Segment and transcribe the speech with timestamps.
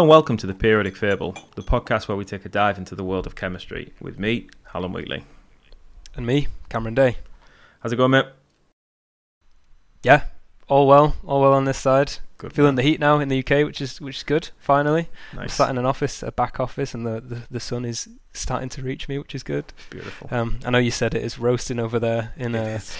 [0.00, 2.94] Hello and welcome to the Periodic Fable, the podcast where we take a dive into
[2.94, 5.24] the world of chemistry with me, Hallam Wheatley.
[6.16, 7.18] And me, Cameron Day.
[7.80, 8.24] How's it going, mate?
[10.02, 10.22] Yeah,
[10.68, 12.14] all well, all well on this side.
[12.38, 12.54] Good.
[12.54, 14.48] Feeling the heat now in the UK, which is which is good.
[14.58, 18.08] Finally, I'm sat in an office, a back office, and the, the, the sun is
[18.32, 19.66] starting to reach me, which is good.
[19.90, 20.28] Beautiful.
[20.30, 22.90] Um, I know you said it is roasting over there in It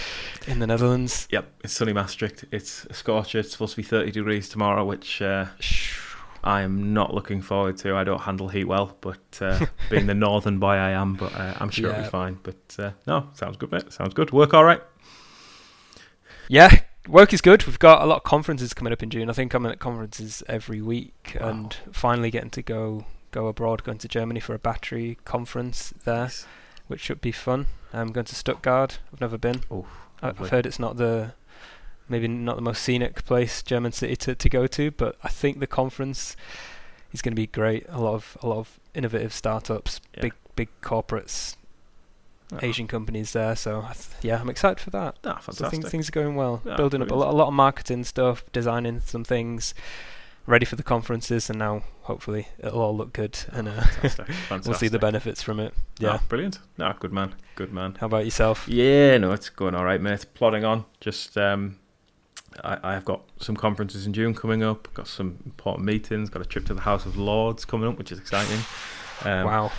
[0.47, 1.28] uh, in the Netherlands.
[1.30, 2.45] Yep, it's sunny Maastricht.
[2.53, 3.39] It's a scorcher.
[3.39, 6.09] It's supposed to be 30 degrees tomorrow, which uh, I
[6.43, 7.95] am not looking forward to.
[7.97, 11.55] I don't handle heat well, but uh, being the northern boy I am, but uh,
[11.61, 12.39] I'm sure it'll be fine.
[12.43, 13.93] But uh, no, sounds good, mate.
[13.93, 14.31] Sounds good.
[14.33, 14.81] Work all right?
[16.48, 17.67] Yeah, work is good.
[17.67, 19.31] We've got a lot of conferences coming up in June.
[19.31, 21.48] I think I'm at conferences every week, Wow.
[21.48, 26.23] and finally getting to go go abroad, going to Germany for a battery conference there.
[26.25, 26.47] Nice.
[26.89, 27.67] which should be fun.
[27.92, 28.98] I'm going to Stuttgart.
[29.12, 29.61] I've never been.
[29.70, 29.86] Oh,
[30.20, 31.34] I've heard it's not the
[32.11, 35.61] maybe not the most scenic place, German city to, to go to, but I think
[35.61, 36.36] the conference
[37.12, 37.86] is going to be great.
[37.89, 40.22] A lot of a lot of innovative startups, Yeah.
[40.22, 41.56] big big corporates,
[42.52, 42.58] Oh.
[42.62, 43.55] Asian companies there.
[43.55, 45.17] So I th- yeah, I'm excited for that.
[45.25, 45.70] Ah, So fantastic.
[45.70, 46.61] things things are going well.
[46.64, 49.72] Yeah, Building up a lot, a lot of marketing stuff, designing some things,
[50.47, 54.27] ready for the conferences, and now hopefully it'll all look good and uh, Fantastic.
[54.67, 55.72] we'll see the benefits from it.
[56.00, 56.14] Yeah.
[56.14, 56.58] Ah, brilliant.
[56.77, 57.36] No, good man.
[57.55, 57.97] Good man.
[58.00, 58.67] How about yourself?
[58.67, 60.27] Yeah, no, it's going all right, mate.
[60.34, 60.86] Plodding on.
[61.00, 61.77] Just, um,
[62.65, 64.93] I, I've got some conferences in June coming up.
[64.95, 66.29] Got some important meetings.
[66.31, 68.59] Got a trip to the House of Lords coming up, which is exciting.
[69.25, 69.73] Um, wow.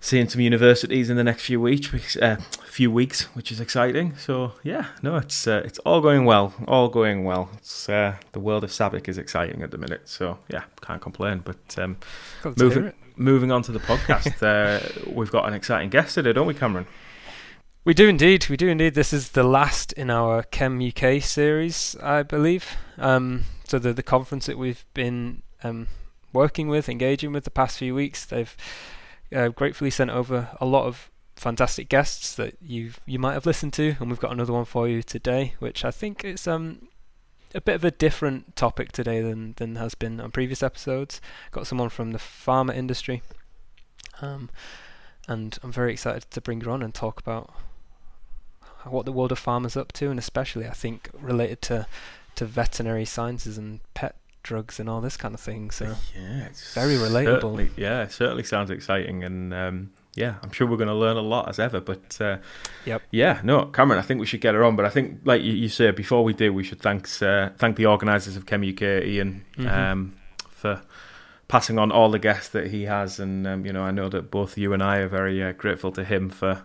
[0.00, 4.16] Seeing some universities in the next few weeks, which- uh, few weeks, which is exciting.
[4.16, 6.52] So yeah, no, it's uh, it's all going well.
[6.66, 7.48] All going well.
[7.56, 10.08] It's uh, the world of Sabic is exciting at the minute.
[10.08, 11.40] So yeah, can't complain.
[11.44, 11.96] But um,
[12.42, 14.42] Glad to hear moving moving on to the podcast,
[15.06, 16.86] uh, we've got an exciting guest today, don't we, Cameron?
[17.84, 18.48] We do indeed.
[18.48, 18.94] We do indeed.
[18.94, 22.78] This is the last in our Chem UK series, I believe.
[22.96, 25.88] Um, so the the conference that we've been um,
[26.32, 28.56] working with, engaging with the past few weeks, they've
[29.36, 33.74] uh, gratefully sent over a lot of fantastic guests that you you might have listened
[33.74, 36.88] to, and we've got another one for you today, which I think is um
[37.54, 41.20] a bit of a different topic today than than has been on previous episodes.
[41.50, 43.20] Got someone from the pharma industry,
[44.22, 44.48] um,
[45.28, 47.52] and I'm very excited to bring her on and talk about
[48.84, 51.86] what the world of pharma's up to, and especially I think related to
[52.36, 55.70] to veterinary sciences and pet drugs and all this kind of thing.
[55.70, 57.70] So yeah, it's very relatable.
[57.76, 61.22] yeah, it certainly sounds exciting, and um, yeah, I'm sure we're going to learn a
[61.22, 61.80] lot as ever.
[61.80, 62.38] But uh,
[62.84, 63.02] Yep.
[63.10, 64.76] yeah, no, Cameron, I think we should get her on.
[64.76, 67.76] But I think, like you, you say, before we do, we should thanks uh, thank
[67.76, 69.70] the organisers of Chem UK, Ian, Mhm.
[69.72, 70.16] um,
[70.50, 70.82] for
[71.48, 74.30] passing on all the guests that he has, and um, you know, I know that
[74.30, 76.62] both you and I are very uh, grateful to him for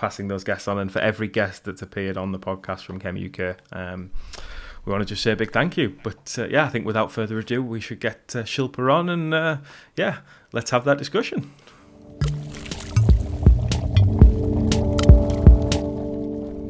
[0.00, 3.16] passing those guests on, and for every guest that's appeared on the podcast from Chem
[3.16, 3.58] UK.
[3.70, 4.10] Um,
[4.86, 5.94] we want to just say a big thank you.
[6.02, 9.34] But uh, yeah, I think without further ado, we should get uh, Shilpa on and
[9.34, 9.58] uh,
[9.96, 10.20] yeah,
[10.52, 11.52] let's have that discussion.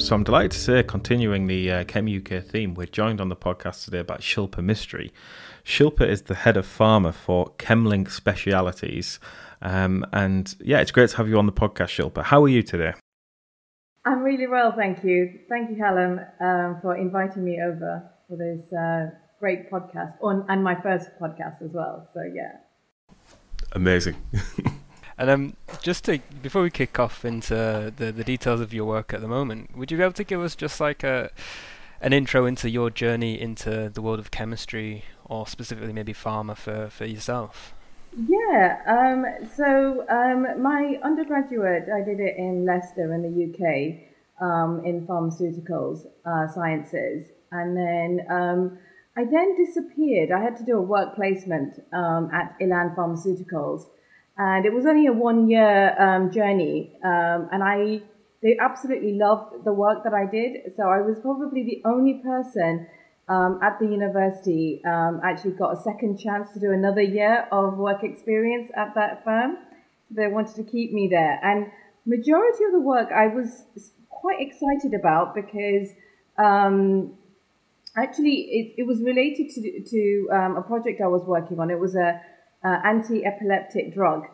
[0.00, 3.36] So I'm delighted to say, continuing the uh, Chem UK theme, we're joined on the
[3.36, 5.12] podcast today by Shilpa Mistry.
[5.64, 9.20] Shilpa is the head of pharma for Chemlink Specialities.
[9.62, 12.24] Um, and yeah, it's great to have you on the podcast, Shilpa.
[12.24, 12.94] How are you today?
[14.04, 15.40] I'm really well, thank you.
[15.48, 20.64] Thank you, Callum, um, for inviting me over for this uh, great podcast, on, and
[20.64, 22.08] my first podcast as well.
[22.14, 22.58] So yeah.
[23.72, 24.16] Amazing.
[25.20, 29.12] And um, just to before we kick off into the the details of your work
[29.12, 31.30] at the moment, would you be able to give us just like a
[32.00, 36.88] an intro into your journey into the world of chemistry, or specifically maybe pharma for
[36.88, 37.74] for yourself?
[38.16, 38.80] Yeah.
[38.86, 39.24] Um,
[39.56, 46.06] so um, my undergraduate, I did it in Leicester in the UK um, in pharmaceuticals
[46.26, 48.78] uh, sciences, and then um,
[49.16, 50.30] I then disappeared.
[50.32, 53.86] I had to do a work placement um, at Elan Pharmaceuticals,
[54.36, 58.02] and it was only a one-year um, journey, and I
[58.42, 60.72] they absolutely loved the work that I did.
[60.76, 62.86] So I was probably the only person
[63.30, 67.78] um, at the university um, actually got a second chance to do another year of
[67.78, 69.56] work experience at that firm.
[70.10, 71.70] They wanted to keep me there, and
[72.04, 73.62] majority of the work I was
[74.08, 75.90] quite excited about because
[76.36, 77.14] um,
[77.96, 81.70] actually it, it was related to to um, a project I was working on.
[81.70, 82.20] It was a,
[82.64, 84.24] a anti-epileptic drug,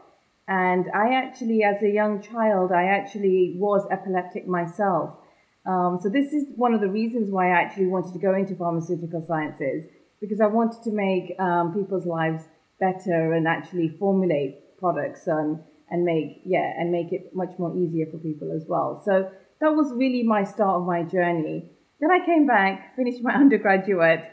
[0.48, 5.18] and I actually, as a young child, I actually was epileptic myself.
[5.66, 8.54] Um, so this is one of the reasons why I actually wanted to go into
[8.54, 9.84] pharmaceutical sciences
[10.20, 12.44] because I wanted to make um, people's lives
[12.78, 18.06] better and actually formulate products and and make yeah and make it much more easier
[18.10, 19.02] for people as well.
[19.04, 19.30] So
[19.60, 21.70] that was really my start of my journey.
[22.00, 24.24] Then I came back, finished my undergraduate,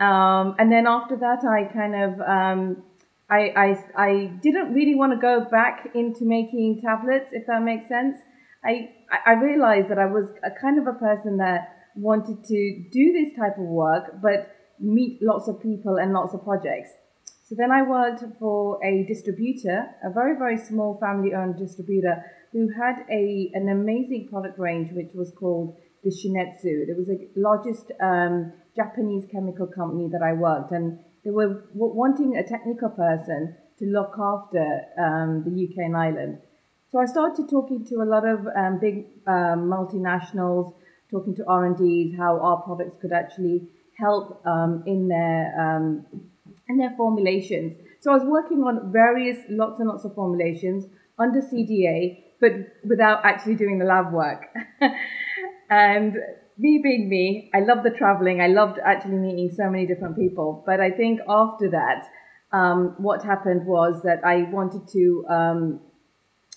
[0.00, 2.82] um, and then after that I kind of um,
[3.30, 7.86] I, I, I didn't really want to go back into making tablets, if that makes
[7.88, 8.16] sense.
[8.68, 8.90] I,
[9.26, 13.34] I realized that I was a kind of a person that wanted to do this
[13.36, 16.90] type of work, but meet lots of people and lots of projects.
[17.44, 22.22] So then I worked for a distributor, a very, very small family owned distributor
[22.52, 26.86] who had a, an amazing product range, which was called the Shin-Etsu.
[26.88, 32.36] It was the largest um, Japanese chemical company that I worked, and they were wanting
[32.36, 36.38] a technical person to look after um, the UK and Ireland.
[36.90, 40.72] So I started talking to a lot of um, big um, multinationals,
[41.10, 43.68] talking to R&Ds, how our products could actually
[43.98, 46.06] help um, in their um,
[46.68, 47.76] in their formulations.
[48.00, 50.86] So I was working on various lots and lots of formulations
[51.18, 52.52] under CDA, but
[52.84, 54.46] without actually doing the lab work.
[55.70, 56.16] and
[56.56, 58.40] me being me, I loved the traveling.
[58.40, 60.62] I loved actually meeting so many different people.
[60.64, 62.08] But I think after that,
[62.52, 65.80] um, what happened was that I wanted to um,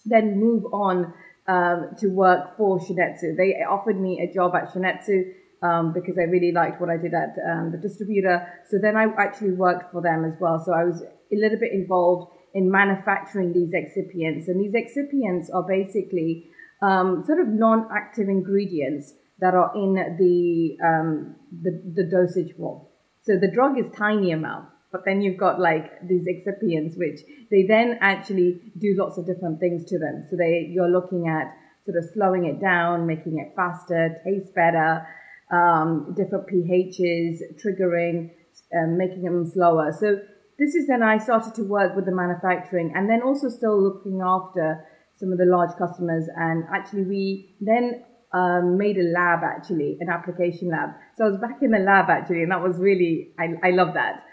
[0.06, 1.13] then move on
[1.48, 3.36] um, to work for Shin-Etsu.
[3.36, 5.33] They offered me a job at Shin-Etsu
[5.63, 8.48] um, because I really liked what I did at um, the distributor.
[8.69, 10.62] So then I actually worked for them as well.
[10.65, 14.48] So I was a little bit involved in manufacturing these excipients.
[14.48, 16.50] And these excipients are basically
[16.81, 22.86] um, sort of non-active ingredients that are in the, um, the, the dosage form.
[23.24, 27.65] So the drug is tiny amount, but then you've got like these excipients, which they
[27.67, 30.25] then actually do lots of different things to them.
[30.29, 31.55] So they you're looking at
[31.85, 35.07] sort of slowing it down, making it faster, taste better,
[35.51, 38.31] um, different pHs, triggering,
[38.77, 39.91] um, making them slower.
[39.97, 40.19] So
[40.59, 44.21] this is then I started to work with the manufacturing and then also still looking
[44.23, 44.85] after
[45.15, 46.27] some of the large customers.
[46.35, 48.03] And actually, we then
[48.33, 50.89] um, made a lab actually, an application lab.
[51.17, 53.93] So I was back in the lab actually, and that was really I, I love
[53.95, 54.23] that.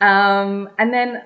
[0.00, 1.22] Um, and then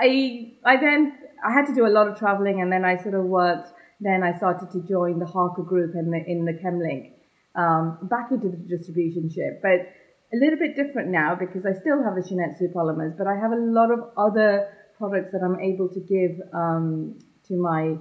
[0.00, 3.14] I I then I had to do a lot of traveling, and then I sort
[3.14, 3.68] of worked.
[4.00, 7.12] Then I started to join the Harke group in the in the ChemLink
[7.54, 9.86] um, back into the distribution ship, but
[10.32, 13.52] a little bit different now because I still have the Shin-Etsu polymers, but I have
[13.52, 17.18] a lot of other products that I'm able to give um,
[17.48, 17.96] to my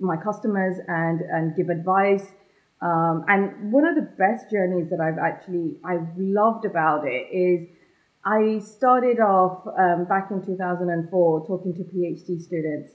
[0.00, 2.26] my customers and and give advice.
[2.80, 7.68] Um, and one of the best journeys that I've actually I've loved about it is
[8.24, 12.92] I started off um, back in 2004 talking to PhD students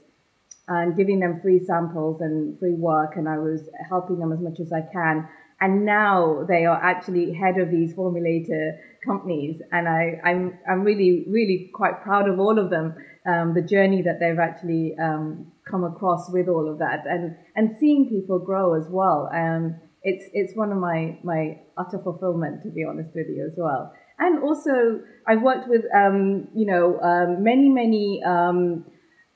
[0.68, 4.60] and giving them free samples and free work, and I was helping them as much
[4.60, 5.28] as I can.
[5.60, 11.24] And now they are actually head of these formulator companies and I, I'm, I'm really
[11.28, 12.94] really quite proud of all of them
[13.26, 17.76] um, the journey that they've actually um, come across with all of that and and
[17.78, 19.30] seeing people grow as well.
[19.32, 23.54] Um, it's it's one of my my utter fulfillment to be honest with you as
[23.56, 28.84] well and also I've worked with um, you know um, many many um,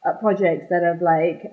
[0.06, 1.50] uh, projects that have like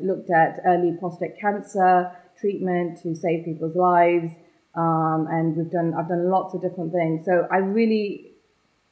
[0.00, 2.10] looked at early prostate cancer
[2.42, 4.32] treatment to save people's lives.
[4.74, 7.24] Um, and we've done, I've done lots of different things.
[7.24, 8.32] So I really,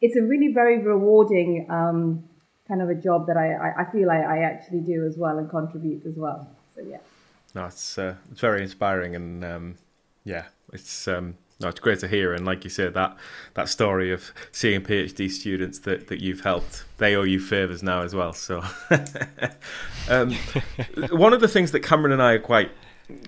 [0.01, 2.25] it's a really very rewarding um,
[2.69, 5.49] kind of a job that I, I, feel I, I, actually do as well and
[5.51, 6.49] contribute as well.
[6.77, 6.99] So yeah.
[7.55, 9.75] No, it's uh, it's very inspiring and um,
[10.25, 12.33] yeah, it's um, no, it's great to hear.
[12.33, 13.17] And like you said, that
[13.55, 18.03] that story of seeing PhD students that, that you've helped, they owe you favors now
[18.03, 18.33] as well.
[18.33, 18.63] So,
[20.09, 20.35] um,
[21.11, 22.71] one of the things that Cameron and I are quite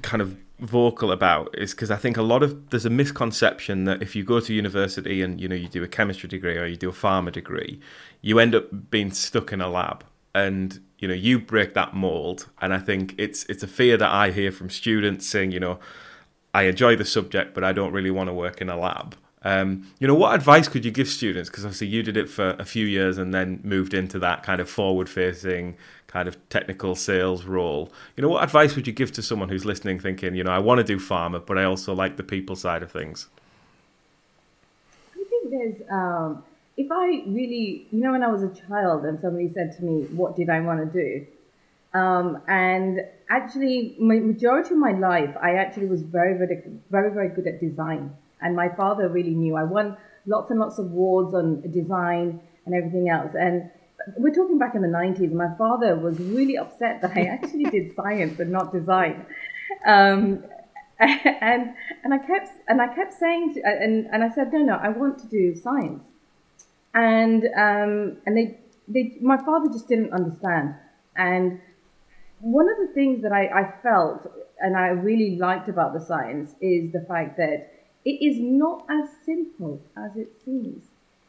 [0.02, 4.00] kind of vocal about is because I think a lot of there's a misconception that
[4.00, 6.76] if you go to university and you know you do a chemistry degree or you
[6.76, 7.80] do a pharma degree,
[8.22, 12.48] you end up being stuck in a lab and you know you break that mold
[12.60, 15.78] and I think it's it's a fear that I hear from students saying you know
[16.54, 19.16] I enjoy the subject but I don't really want to work in a lab.
[19.44, 21.48] Um, you know, what advice could you give students?
[21.50, 24.60] Because obviously you did it for a few years and then moved into that kind
[24.60, 27.90] of forward-facing kind of technical sales role.
[28.16, 30.60] You know, what advice would you give to someone who's listening, thinking, you know, I
[30.60, 33.26] want to do pharma, but I also like the people side of things?
[35.14, 36.44] I think there's, um,
[36.76, 40.04] if I really, you know, when I was a child and somebody said to me,
[40.12, 41.26] what did I want to do?
[41.98, 43.04] Um, and
[43.36, 47.60] actually, my majority of my life, I actually was very, very, very, very good at
[47.60, 48.14] design.
[48.40, 49.56] And my father really knew.
[49.56, 49.96] I won
[50.26, 53.32] lots and lots of awards on design and everything else.
[53.34, 53.70] And
[54.16, 55.32] we're talking back in the 90s.
[55.32, 59.26] My father was really upset that I actually did science and not design.
[59.86, 60.44] Um,
[60.98, 61.74] and
[62.04, 64.90] and I kept and I kept saying to, and and I said no no I
[64.90, 66.04] want to do science,
[66.94, 70.76] and um, and they they my father just didn't understand.
[71.16, 71.60] And
[72.42, 74.26] one of the things that I, I felt
[74.58, 77.70] and I really liked about the science is the fact that
[78.04, 80.82] it is not as simple as it seems.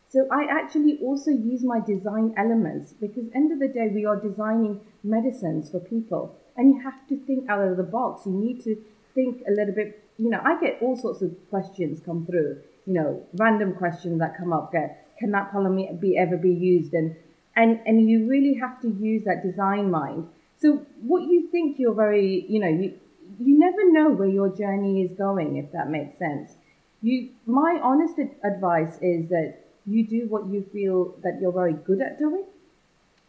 [0.09, 4.15] So I actually also use my design elements because end of the day we are
[4.15, 8.25] designing medicines for people and you have to think out of the box.
[8.25, 8.75] You need to
[9.13, 12.93] think a little bit, you know, I get all sorts of questions come through, you
[12.93, 16.93] know, random questions that come up, get, can that polymer be ever be used?
[16.93, 17.15] And,
[17.55, 20.27] and, and you really have to use that design mind.
[20.63, 22.93] So what you think you're very, you know, you,
[23.37, 26.53] you never know where your journey is going, if that makes sense.
[27.01, 29.55] You, my honest advice is that
[29.85, 32.45] you do what you feel that you're very good at doing,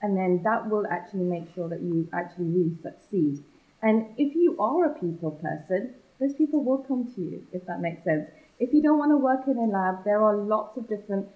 [0.01, 3.43] and then that will actually make sure that you actually really succeed.
[3.83, 7.81] And if you are a people person, those people will come to you, if that
[7.81, 8.29] makes sense.
[8.61, 11.27] If you don't want to work in a lab, there are lots of different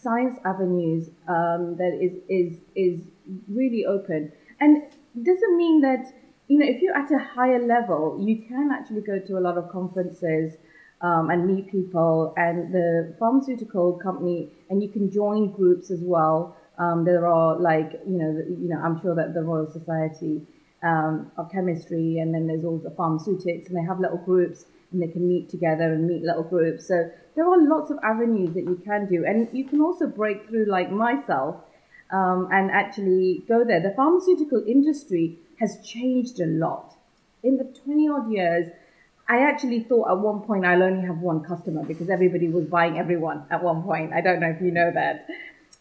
[0.00, 3.00] science avenues um, that is is is
[3.48, 4.30] really open.
[4.60, 4.84] And
[5.14, 6.12] doesn't mean that
[6.48, 9.58] you know if you're at a higher level, you can actually go to a lot
[9.58, 10.56] of conferences
[11.02, 12.32] um, and meet people.
[12.36, 16.56] And the pharmaceutical company, and you can join groups as well.
[16.78, 20.46] Um, there are like you know you know I'm sure that the Royal Society
[20.82, 25.02] um, of Chemistry, and then there's all the pharmaceutics, and they have little groups, and
[25.02, 26.88] they can meet together and meet little groups.
[26.88, 30.48] So there are lots of avenues that you can do, and you can also break
[30.48, 31.56] through like myself.
[32.12, 33.80] Um, and actually go there.
[33.80, 36.94] The pharmaceutical industry has changed a lot.
[37.42, 38.70] In the 20 odd years,
[39.28, 42.98] I actually thought at one point I'll only have one customer because everybody was buying
[42.98, 44.12] everyone at one point.
[44.12, 45.26] I don't know if you know that.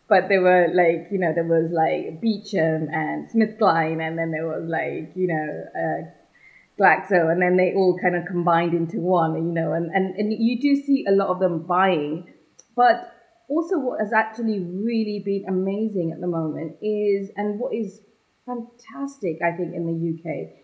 [0.07, 4.47] But there were like, you know, there was like Beecham and SmithKline, and then there
[4.47, 9.35] was like, you know, uh, Glaxo, and then they all kind of combined into one,
[9.35, 12.27] you know, and, and, and you do see a lot of them buying.
[12.75, 13.10] But
[13.51, 17.99] also, what has actually really been amazing at the moment is, and what is
[18.45, 20.55] fantastic, I think, in the UK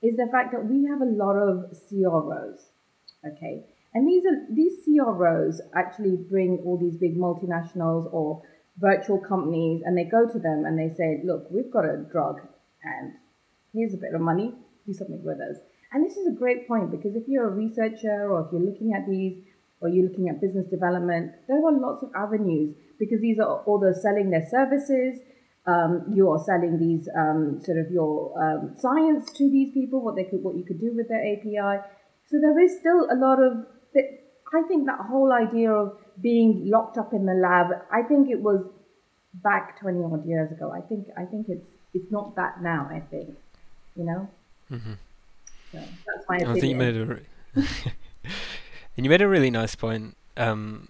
[0.00, 2.70] is the fact that we have a lot of CROs.
[3.26, 3.66] Okay.
[3.94, 8.42] And these are these CROs actually bring all these big multinationals or
[8.78, 12.42] virtual companies and they go to them and they say, look, we've got a drug
[12.84, 13.14] and
[13.72, 14.54] here's a bit of money,
[14.86, 15.56] do something with us.
[15.92, 18.92] And this is a great point because if you're a researcher or if you're looking
[18.92, 19.42] at these
[19.86, 23.78] or you're looking at business development, there are lots of avenues because these are all
[23.78, 25.20] those selling their services,
[25.66, 30.14] um, you are selling these um, sort of your um, science to these people, what
[30.14, 31.82] they could, what you could do with their API.
[32.30, 33.66] So there is still a lot of.
[34.54, 37.66] I think that whole idea of being locked up in the lab.
[37.92, 38.64] I think it was
[39.34, 40.72] back twenty odd years ago.
[40.72, 42.88] I think I think it's it's not that now.
[42.90, 43.36] I think,
[43.96, 44.28] you know.
[44.70, 44.92] Mm-hmm.
[45.72, 46.56] So that's my opinion.
[46.56, 47.92] I think you made a.
[48.96, 50.16] And you made a really nice point.
[50.36, 50.88] Um,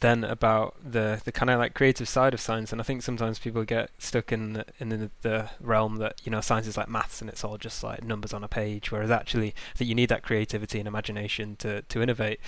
[0.00, 3.38] then about the the kind of like creative side of science and I think sometimes
[3.38, 6.88] people get stuck in the, in the, the, realm that you know science is like
[6.88, 10.08] maths and it's all just like numbers on a page whereas actually that you need
[10.08, 12.40] that creativity and imagination to to innovate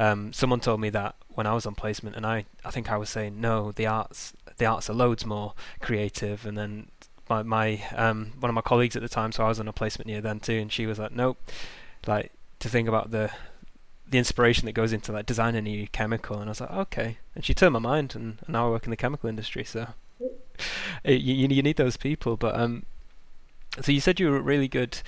[0.00, 2.96] um, someone told me that when I was on placement and I I think I
[2.96, 6.90] was saying no the arts the arts are loads more creative and then
[7.28, 9.72] my my um, one of my colleagues at the time so I was on a
[9.72, 11.38] placement year then too and she was like nope
[12.08, 13.30] like to think about the
[14.10, 17.18] the inspiration that goes into like designing a new chemical, and I was like, okay.
[17.34, 19.64] And she turned my mind, and, and now I work in the chemical industry.
[19.64, 19.88] So
[21.04, 22.36] you you need those people.
[22.36, 22.84] But um,
[23.80, 25.00] so you said you were really good,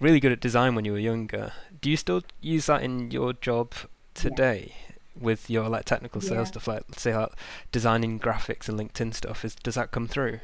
[0.00, 1.52] really good at design when you were younger.
[1.80, 3.74] Do you still use that in your job
[4.14, 4.72] today?
[4.72, 4.80] Yeah.
[5.16, 6.60] With your like technical sales yeah.
[6.60, 7.30] stuff, like say like
[7.70, 10.40] designing graphics and LinkedIn stuff, is does that come through?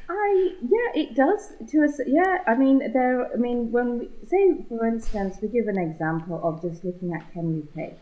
[0.62, 2.00] Yeah, it does to us.
[2.06, 3.32] Yeah, I mean there.
[3.32, 7.32] I mean when we say, for instance, we give an example of just looking at
[7.32, 7.92] Chem UK.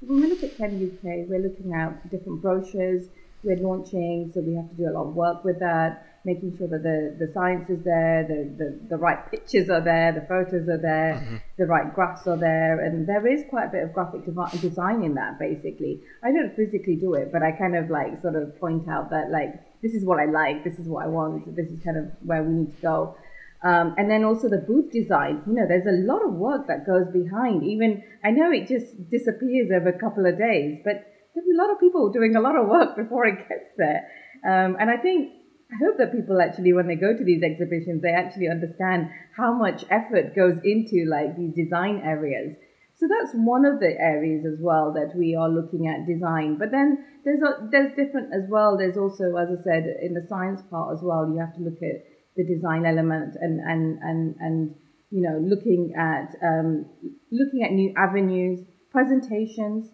[0.00, 3.08] When we look at Chem UK, we're looking at different brochures
[3.44, 6.66] we're launching, so we have to do a lot of work with that, making sure
[6.66, 10.68] that the, the science is there, the, the, the right pictures are there, the photos
[10.68, 11.36] are there, mm-hmm.
[11.58, 14.24] the right graphs are there, and there is quite a bit of graphic
[14.60, 16.00] design in that basically.
[16.22, 19.30] I don't physically do it, but I kind of like sort of point out that
[19.30, 22.06] like this is what I like, this is what I want, this is kind of
[22.24, 23.16] where we need to go.
[23.62, 26.86] Um, and then also the booth design, you know, there's a lot of work that
[26.86, 27.62] goes behind.
[27.64, 31.70] Even I know it just disappears over a couple of days, but there's a lot
[31.70, 34.08] of people doing a lot of work before it gets there.
[34.44, 35.32] Um, and I think
[35.72, 39.52] I hope that people actually, when they go to these exhibitions, they actually understand how
[39.52, 42.54] much effort goes into like these design areas.
[42.96, 46.56] So that's one of the areas as well that we are looking at design.
[46.58, 48.78] But then there's a, there's different as well.
[48.78, 51.82] There's also, as I said, in the science part as well, you have to look
[51.82, 54.74] at the design element and and and and
[55.10, 56.86] you know looking at um,
[57.32, 58.60] looking at new avenues,
[58.90, 59.90] presentations.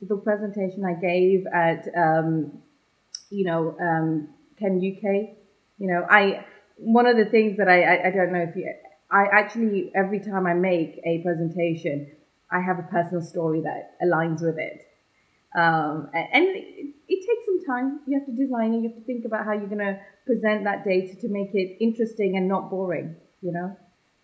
[0.00, 2.62] So the presentation I gave at um,
[3.30, 4.28] you know um,
[4.60, 5.34] Chem UK,
[5.78, 6.44] you know I
[6.76, 8.72] one of the things that I, I I don't know if you
[9.10, 12.12] I actually every time I make a presentation
[12.50, 14.86] I have a personal story that aligns with it.
[15.56, 18.00] Um, and it, it, takes some time.
[18.06, 18.82] You have to design it.
[18.82, 21.78] You have to think about how you're going to present that data to make it
[21.80, 23.16] interesting and not boring.
[23.40, 23.76] You know,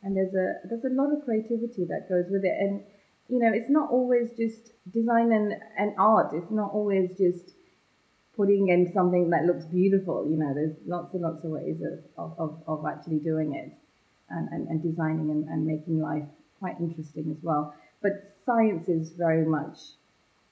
[0.03, 2.57] and there's a there's a lot of creativity that goes with it.
[2.61, 2.83] And
[3.29, 6.35] you know, it's not always just design and, and art.
[6.35, 7.55] It's not always just
[8.37, 10.29] putting in something that looks beautiful.
[10.29, 11.81] You know, there's lots and lots of ways
[12.19, 13.73] of, of, of actually doing it
[14.29, 16.25] and, and, and designing and, and making life
[16.59, 17.75] quite interesting as well.
[18.05, 18.13] But
[18.45, 19.79] science is very much,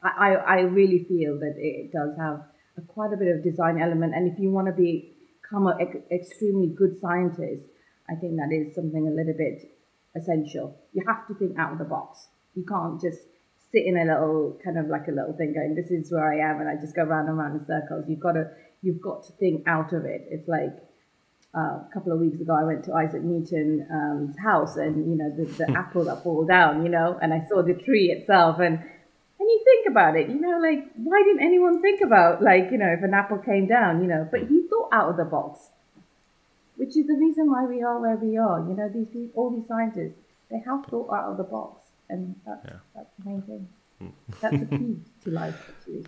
[0.03, 2.41] I, I really feel that it does have
[2.79, 4.15] a, quite a bit of design element.
[4.17, 7.65] And if you want to become an ex- extremely good scientist,
[8.09, 9.71] I think that is something a little bit
[10.17, 10.81] essential.
[10.95, 12.29] You have to think out of the box.
[12.55, 13.21] You can't just
[13.71, 16.51] sit in a little kind of like a little thing going, this is where I
[16.51, 18.07] am, and I just go round and round in circles.
[18.09, 20.27] You've got to you've got to think out of it.
[20.31, 20.73] It's like
[21.55, 25.17] uh, a couple of weeks ago, I went to Isaac Newton's um, house, and you
[25.17, 25.77] know the, the hmm.
[25.77, 29.61] apple that fall down, you know, and I saw the tree itself, and and you
[29.65, 33.03] think about it, you know, like why didn't anyone think about like you know if
[33.03, 34.27] an apple came down, you know?
[34.31, 35.69] But he thought out of the box,
[36.77, 38.61] which is the reason why we are where we are.
[38.61, 40.19] You know, these all these scientists
[40.51, 41.83] they have thought out of the box
[42.13, 42.79] and that's yeah.
[42.95, 43.69] that's the main thing.
[43.99, 44.09] Hmm.
[44.41, 46.07] That's the key to life, actually.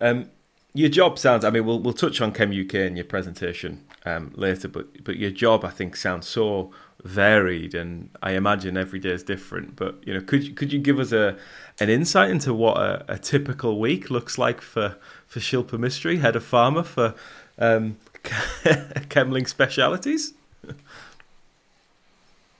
[0.00, 0.30] Um,
[0.76, 1.44] your job sounds.
[1.44, 5.16] I mean, we'll we'll touch on Chem UK in your presentation um, later, but but
[5.16, 6.72] your job, I think, sounds so
[7.04, 9.76] varied, and I imagine every day is different.
[9.76, 11.36] But you know, could could you give us a
[11.80, 16.36] an insight into what a, a typical week looks like for for Shilpa Mistry, head
[16.36, 17.14] of pharma for
[17.58, 20.34] um, Chemlink Specialities?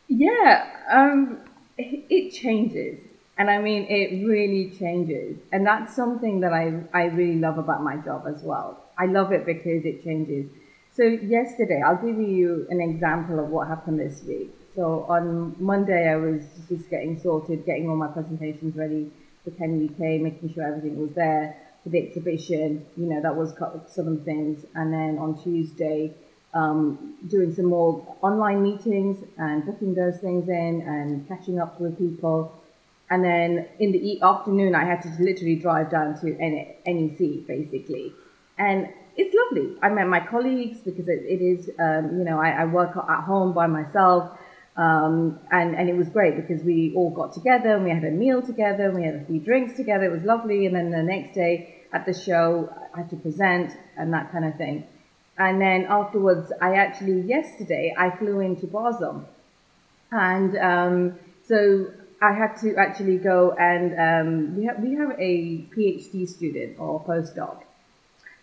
[0.09, 1.39] yeah, um,
[1.79, 3.06] it changes.
[3.39, 5.39] And I mean, it really changes.
[5.53, 8.83] And that's something that I, I really love about my job as well.
[8.99, 10.47] I love it because it changes.
[10.95, 14.51] So, yesterday, I'll give you an example of what happened this week.
[14.75, 19.13] So, on Monday, I was just getting sorted, getting all my presentations ready
[19.45, 22.87] for Chem UK, making sure everything was there for the exhibition.
[22.97, 23.53] You know, that was
[23.89, 24.65] some things.
[24.75, 26.15] And then on Tuesday,
[26.55, 31.99] um, doing some more online meetings and booking those things in and catching up with
[31.99, 32.63] people.
[33.09, 38.13] And then in the afternoon, I had to literally drive down to NEC basically.
[38.59, 39.77] And it's lovely.
[39.83, 43.25] I met my colleagues because it, it is, um, you know, I, I, work at
[43.25, 44.37] home by myself.
[44.77, 48.11] Um, and, and it was great because we all got together and we had a
[48.11, 50.05] meal together and we had a few drinks together.
[50.05, 50.67] It was lovely.
[50.67, 54.45] And then the next day at the show, I had to present and that kind
[54.45, 54.87] of thing.
[55.39, 59.27] And then afterwards, I actually, yesterday, I flew into Basel.
[60.11, 61.87] And um, so
[62.21, 67.05] I had to actually go and um, we, have, we have a PhD student or
[67.05, 67.63] postdoc.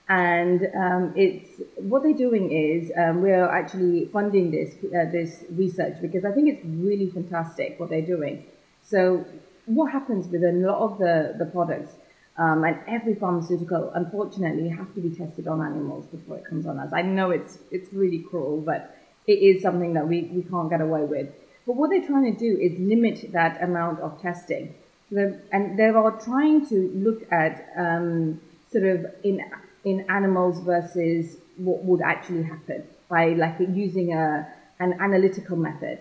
[0.09, 6.01] And um, it's what they're doing is um, we're actually funding this uh, this research
[6.01, 8.45] because I think it's really fantastic what they're doing.
[8.83, 9.25] So
[9.65, 11.93] what happens with a lot of the, the products
[12.38, 16.79] um, and every pharmaceutical, unfortunately, has to be tested on animals before it comes on
[16.79, 16.91] us.
[16.91, 20.81] I know it's it's really cruel, but it is something that we, we can't get
[20.81, 21.29] away with.
[21.65, 24.76] But what they're trying to do is limit that amount of testing.
[25.10, 29.41] So and they are trying to look at um, sort of in
[29.84, 34.47] in animals versus what would actually happen by like using a
[34.80, 35.99] an analytical method.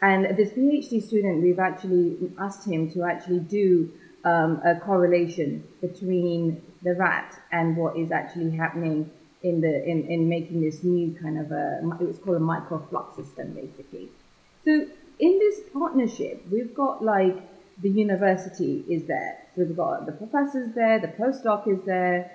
[0.00, 3.90] And this PhD student, we've actually asked him to actually do
[4.24, 9.10] um, a correlation between the rat and what is actually happening
[9.42, 13.16] in the in, in making this new kind of a it was called a microflux
[13.16, 14.08] system basically.
[14.64, 14.86] So
[15.18, 17.36] in this partnership, we've got like
[17.80, 19.38] the university is there.
[19.54, 22.30] So we've got the professors there, the postdoc is there,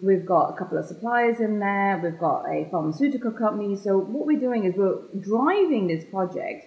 [0.00, 3.76] we've got a couple of suppliers in there, we've got a pharmaceutical company.
[3.76, 6.66] So what we're doing is we're driving this project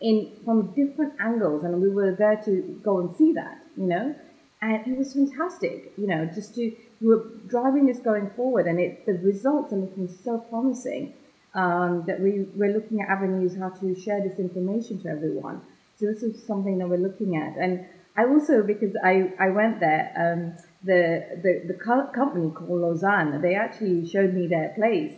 [0.00, 4.14] in from different angles, and we were there to go and see that you know,
[4.62, 8.78] and it was fantastic, you know, just to we were driving this going forward, and
[8.78, 11.14] it the results are looking so promising
[11.54, 15.60] um, that we we're looking at avenues how to share this information to everyone.
[15.98, 17.86] So this is something that we're looking at, and
[18.16, 20.12] I also because I I went there.
[20.16, 25.12] Um, the, the, the company called Losan, they actually showed me their place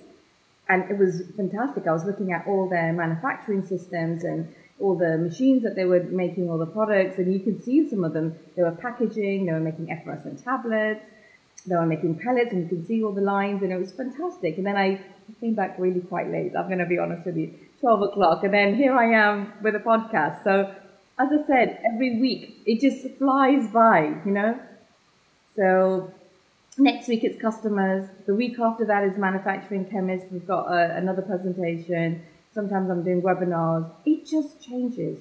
[0.68, 1.86] and it was fantastic.
[1.86, 6.02] I was looking at all their manufacturing systems and all the machines that they were
[6.04, 8.34] making, all the products, and you could see some of them.
[8.56, 11.04] They were packaging, they were making effervescent tablets,
[11.66, 14.56] they were making pellets, and you can see all the lines, and it was fantastic.
[14.56, 15.00] And then I
[15.40, 16.52] came back really quite late.
[16.56, 19.74] I'm going to be honest with you, 12 o'clock, and then here I am with
[19.74, 20.44] a podcast.
[20.44, 20.74] So,
[21.18, 24.58] as I said, every week it just flies by, you know.
[25.54, 26.12] So
[26.78, 28.08] next week it's customers.
[28.26, 30.26] The week after that is manufacturing chemists.
[30.30, 32.22] We've got uh, another presentation.
[32.54, 33.90] Sometimes I'm doing webinars.
[34.04, 35.18] It just changes.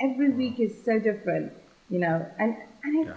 [0.00, 1.52] Every week is so different,
[1.90, 3.14] you know, and, and it,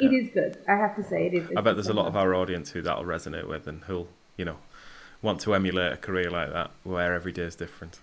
[0.00, 0.06] yeah.
[0.06, 0.58] it is good.
[0.68, 1.48] I have to say it is.
[1.56, 4.44] I bet there's a lot of our audience who that'll resonate with and who'll, you
[4.44, 4.56] know,
[5.26, 7.98] want to emulate a career like that where every day is different.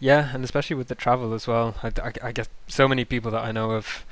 [0.00, 1.76] Yeah, and especially with the travel as well.
[1.82, 4.04] I, I, I guess so many people that I know of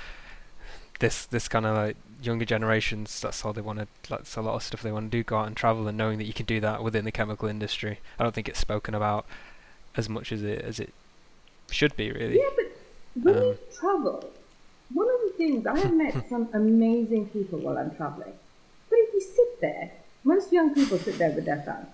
[1.01, 3.21] this this kind of like younger generations.
[3.21, 3.89] That's all they want to.
[4.09, 5.25] That's a lot of stuff they want to do.
[5.25, 8.01] Go out and travel, and knowing that you can do that within the chemical industry.
[8.19, 9.25] I don't think it's spoken about
[9.97, 10.93] as much as it as it
[11.71, 12.37] should be, really.
[12.37, 14.31] Yeah, but when um, you travel,
[14.93, 18.35] one of the things I have met some amazing people while I'm traveling.
[18.89, 19.93] But if you sit there,
[20.25, 21.87] most young people sit there with their phone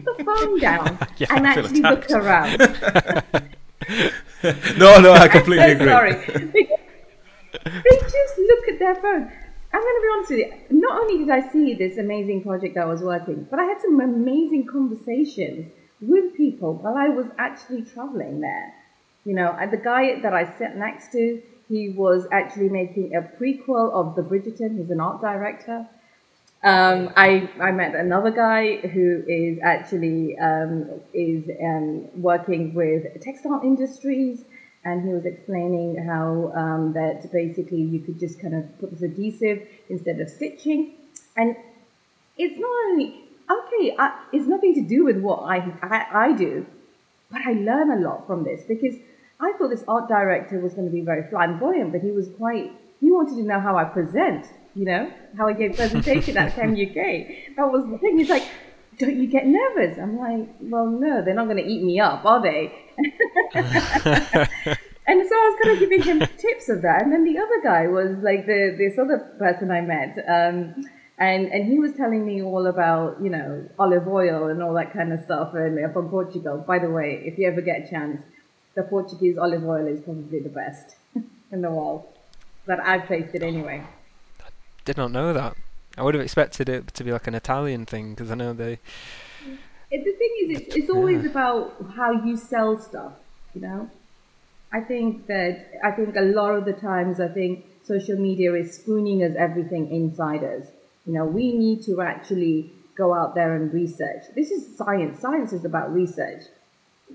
[0.00, 2.58] put the phone down yeah, and actually look around.
[4.78, 5.86] no, no, I completely agree.
[5.86, 6.14] Sorry.
[7.64, 9.30] They, just look at their phone.
[9.72, 10.52] I'm going to be honest with you.
[10.80, 14.00] Not only did I see this amazing project that was working, but I had some
[14.00, 18.74] amazing conversations with people while I was actually traveling there.
[19.24, 23.92] You know, the guy that I sat next to, he was actually making a prequel
[23.92, 24.78] of The Bridgerton.
[24.78, 25.86] He's an art director.
[26.62, 33.60] Um, I, I met another guy who is actually um, is um, working with textile
[33.62, 34.44] industries,
[34.82, 39.02] and he was explaining how um, that basically you could just kind of put this
[39.02, 40.94] adhesive instead of stitching,
[41.36, 41.54] and
[42.38, 43.94] it's not only okay.
[43.98, 46.64] I, it's nothing to do with what I, I I do,
[47.30, 48.94] but I learn a lot from this because
[49.40, 52.72] I thought this art director was going to be very flamboyant, but he was quite.
[53.00, 56.72] He wanted to know how I present you know, how I gave presentation at Chem
[56.72, 57.54] UK.
[57.56, 58.18] That was the thing.
[58.18, 58.46] He's like,
[58.98, 59.98] don't you get nervous?
[59.98, 62.72] I'm like, well, no, they're not going to eat me up, are they?
[63.54, 63.68] and
[65.28, 67.02] so I was kind of giving him tips of that.
[67.02, 70.18] And then the other guy was like the this other person I met.
[70.28, 70.74] Um,
[71.18, 74.92] and and he was telling me all about you know olive oil and all that
[74.92, 76.64] kind of stuff and from Portugal.
[76.66, 78.20] By the way, if you ever get a chance,
[78.74, 80.96] the Portuguese olive oil is probably the best
[81.52, 82.06] in the world.
[82.66, 83.84] But I've tasted anyway
[84.40, 84.48] I
[84.84, 85.56] did not know that.
[85.96, 88.78] I would have expected it to be like an Italian thing because I know they.
[89.90, 91.30] It, the thing is, it's, it's always yeah.
[91.30, 93.12] about how you sell stuff.
[93.54, 93.90] You know,
[94.72, 98.74] I think that I think a lot of the times I think social media is
[98.74, 100.66] spooning us everything inside us.
[101.06, 104.24] You know, we need to actually go out there and research.
[104.34, 105.20] This is science.
[105.20, 106.42] Science is about research.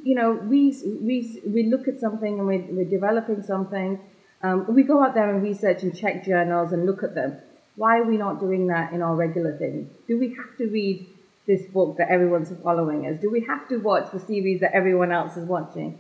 [0.04, 4.00] You know, we we we look at something and we're, we're developing something.
[4.42, 7.40] Um, we go out there and research and check journals and look at them
[7.80, 9.90] why are we not doing that in our regular thing?
[10.06, 11.08] Do we have to read
[11.48, 13.22] this book that everyone's following us?
[13.22, 15.98] Do we have to watch the series that everyone else is watching?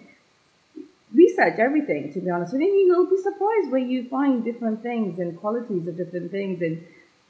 [1.13, 2.67] Research everything, to be honest with you.
[2.67, 6.61] You'll be surprised where you find different things and qualities of different things.
[6.61, 6.85] And,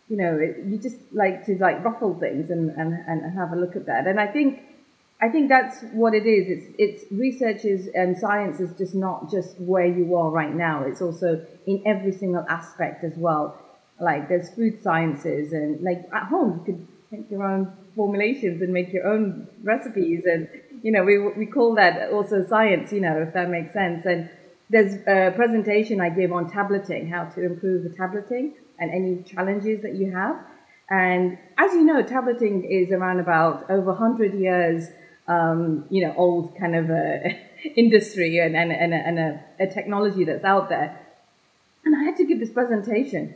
[0.09, 3.55] you know, it, you just like to like ruffle things and, and, and have a
[3.55, 4.07] look at that.
[4.07, 4.63] And I think
[5.21, 6.47] I think that's what it is.
[6.47, 10.83] It's it's research is and science is just not just where you are right now.
[10.85, 13.59] It's also in every single aspect as well
[13.99, 18.71] like there's food sciences and like at home you could make your own formulations and
[18.71, 20.47] make your own recipes and
[20.83, 24.29] you know we we call that also science you know if that makes sense and
[24.69, 29.81] there's a presentation I give on tableting how to improve the tableting and any challenges
[29.81, 30.37] that you have
[30.89, 34.87] and as you know tableting is around about over 100 years
[35.29, 37.39] um, you know old kind of a
[37.75, 40.99] industry and, and, and, a, and a, a technology that's out there
[41.85, 43.35] and I had to give this presentation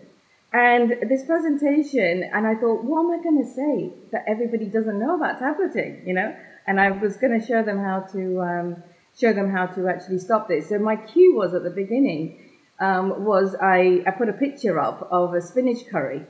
[0.54, 5.00] and this presentation, and I thought, what am I going to say that everybody doesn't
[5.00, 6.36] know about tableting, you know?
[6.68, 8.84] And I was going to show them how to um,
[9.20, 10.70] show them how to actually stop this.
[10.70, 12.40] So my cue was at the beginning
[12.80, 16.22] um, was I, I put a picture up of a spinach curry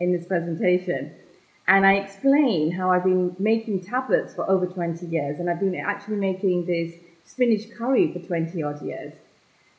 [0.00, 1.14] in this presentation,
[1.70, 5.76] and I explain how I've been making tablets for over 20 years, and I've been
[5.76, 6.92] actually making this
[7.24, 9.14] spinach curry for 20 odd years,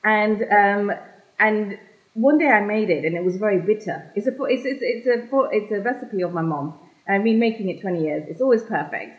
[0.04, 0.92] and um,
[1.38, 1.78] and
[2.14, 4.10] one day I made it and it was very bitter.
[4.16, 6.80] It's a it's it's, it's a it's a recipe of my mom.
[7.08, 8.24] I've been making it 20 years.
[8.30, 9.18] It's always perfect.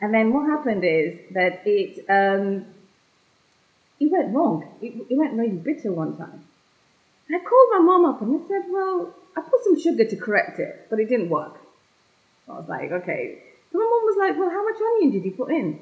[0.00, 2.66] And then what happened is that it um,
[3.98, 4.68] it went wrong.
[4.80, 6.44] It, it went really bitter one time.
[7.28, 10.16] And I called my mom up and I said, "Well, I put some sugar to
[10.16, 11.61] correct it, but it didn't work."
[12.48, 15.32] I was like, "Okay." So my mom was like, "Well, how much onion did you
[15.32, 15.80] put in?"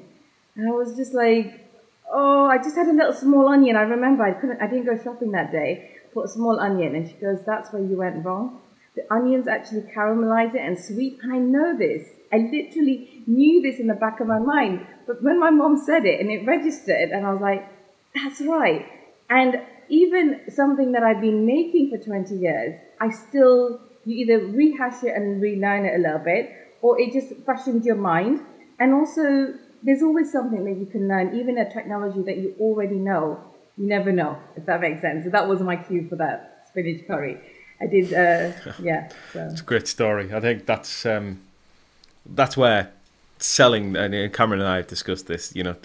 [0.55, 1.69] And I was just like,
[2.11, 3.75] "Oh, I just had a little small onion.
[3.75, 4.61] I remember I couldn't.
[4.61, 6.95] I didn't go shopping that day." put a small onion.
[6.95, 8.59] And she goes, that's where you went wrong.
[8.95, 11.19] The onions actually caramelize it and sweet.
[11.23, 12.07] I know this.
[12.31, 14.85] I literally knew this in the back of my mind.
[15.07, 17.67] But when my mom said it and it registered, and I was like,
[18.13, 18.85] that's right.
[19.29, 25.03] And even something that I've been making for 20 years, I still, you either rehash
[25.03, 28.41] it and relearn it a little bit, or it just freshens your mind.
[28.79, 32.95] And also, there's always something that you can learn, even a technology that you already
[32.95, 33.43] know
[33.77, 35.23] you never know if that makes sense.
[35.25, 37.37] So that was my cue for that spinach curry.
[37.79, 39.09] I did, uh, yeah.
[39.33, 39.49] So.
[39.51, 40.33] It's a great story.
[40.33, 41.41] I think that's um,
[42.25, 42.91] that's where
[43.39, 45.55] selling and Cameron and I have discussed this.
[45.55, 45.75] You know,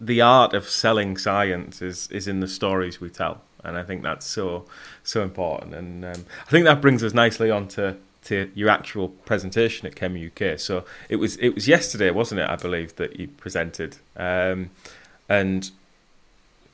[0.00, 4.02] the art of selling science is is in the stories we tell, and I think
[4.02, 4.66] that's so
[5.02, 5.74] so important.
[5.74, 9.96] And um, I think that brings us nicely on to, to your actual presentation at
[9.96, 10.58] Chem UK.
[10.58, 12.48] So it was it was yesterday, wasn't it?
[12.48, 14.70] I believe that you presented, um,
[15.28, 15.70] and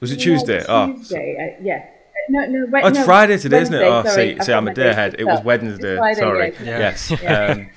[0.00, 0.58] was it Tuesday?
[0.58, 1.36] Yeah, oh, Tuesday.
[1.38, 1.86] Oh, uh, yeah.
[2.28, 3.90] No, no, oh, it's no, Friday today, Wednesday, isn't it?
[3.90, 5.16] Oh, sorry, see, see I'm a day ahead.
[5.18, 5.96] It was Wednesday.
[5.96, 6.54] Friday, sorry.
[6.62, 6.78] Yeah.
[6.78, 7.12] Yes.
[7.24, 7.70] Um,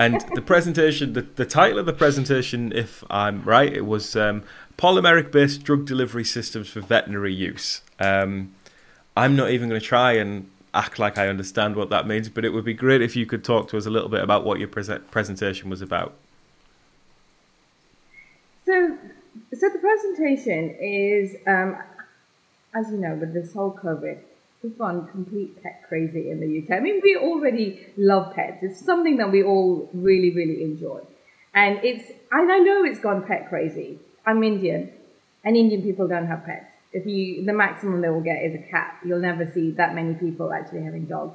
[0.00, 4.42] and the presentation, the, the title of the presentation, if I'm right, it was um,
[4.76, 7.82] polymeric based drug delivery systems for veterinary use.
[8.00, 8.54] Um,
[9.16, 12.44] I'm not even going to try and act like I understand what that means, but
[12.44, 14.58] it would be great if you could talk to us a little bit about what
[14.58, 16.14] your pre- presentation was about.
[18.64, 18.96] So,
[19.52, 21.76] so the presentation is, um,
[22.74, 24.18] as you know, with this whole COVID,
[24.62, 26.78] we've gone complete pet crazy in the UK.
[26.78, 28.62] I mean, we already love pets.
[28.62, 31.00] It's something that we all really, really enjoy.
[31.52, 33.98] And it's, and I know it's gone pet crazy.
[34.24, 34.92] I'm Indian,
[35.42, 36.69] and Indian people don't have pets.
[36.92, 38.98] If you, the maximum they will get is a cat.
[39.04, 41.34] You'll never see that many people actually having dogs.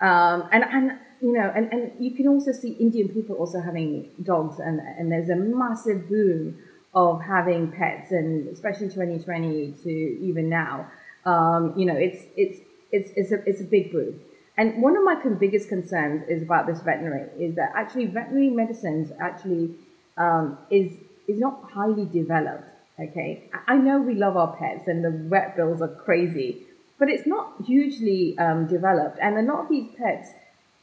[0.00, 4.10] Um, and, and, you know, and, and you can also see Indian people also having
[4.22, 6.58] dogs, and, and there's a massive boom
[6.94, 10.86] of having pets, and especially 2020 to even now.
[11.24, 12.60] Um, you know, it's it's
[12.92, 14.20] it's it's a it's a big boom.
[14.56, 19.10] And one of my biggest concerns is about this veterinary is that actually veterinary medicines
[19.18, 19.74] actually
[20.16, 20.92] um, is
[21.26, 22.68] is not highly developed.
[22.98, 26.62] Okay, I know we love our pets and the vet bills are crazy,
[26.98, 29.18] but it's not hugely um, developed.
[29.20, 30.28] And a lot of these pets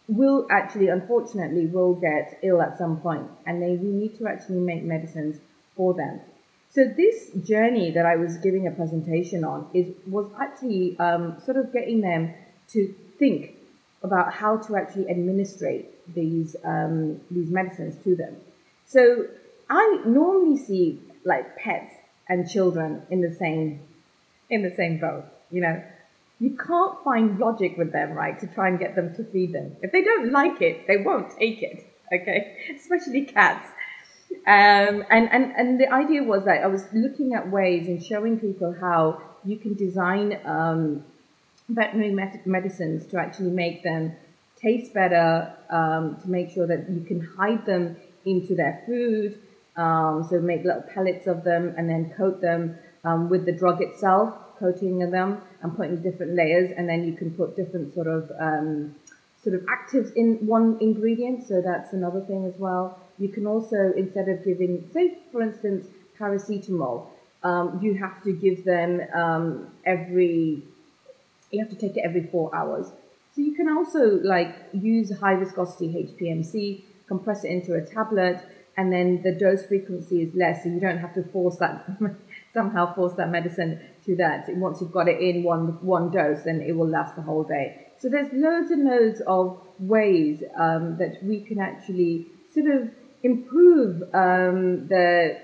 [0.09, 4.59] will actually, unfortunately, will get ill at some point, and they we need to actually
[4.59, 5.39] make medicines
[5.77, 6.19] for them.
[6.69, 11.55] So this journey that I was giving a presentation on is was actually um, sort
[11.55, 12.33] of getting them
[12.69, 13.55] to think
[14.03, 18.35] about how to actually administrate these um, these medicines to them.
[18.85, 19.27] So
[19.69, 21.93] I normally see like pets
[22.31, 23.81] and children in the same
[24.49, 25.25] in the same boat.
[25.51, 25.83] You know,
[26.39, 28.39] you can't find logic with them, right?
[28.39, 29.75] To try and get them to feed them.
[29.81, 31.85] If they don't like it, they won't take it.
[32.13, 33.67] Okay, especially cats.
[34.47, 38.39] Um, and, and, and the idea was that I was looking at ways and showing
[38.39, 41.03] people how you can design um,
[41.69, 44.13] veterinary med- medicines to actually make them
[44.61, 49.37] taste better, um, to make sure that you can hide them into their food.
[49.75, 53.81] Um, so make little pellets of them and then coat them um, with the drug
[53.81, 56.71] itself, coating them and putting different layers.
[56.75, 58.95] And then you can put different sort of um,
[59.43, 61.47] sort of actives in one ingredient.
[61.47, 62.99] So that's another thing as well.
[63.17, 65.87] You can also, instead of giving, say, for instance,
[66.19, 67.07] paracetamol,
[67.43, 70.63] um, you have to give them um, every,
[71.51, 72.87] you have to take it every four hours.
[73.33, 78.43] So you can also like use high viscosity HPMC, compress it into a tablet,
[78.77, 81.89] and then the dose frequency is less, so you don't have to force that
[82.53, 84.47] somehow force that medicine to that.
[84.55, 87.87] Once you've got it in one one dose, then it will last the whole day.
[87.99, 92.89] So there's loads and loads of ways um, that we can actually sort of
[93.23, 95.37] improve um, the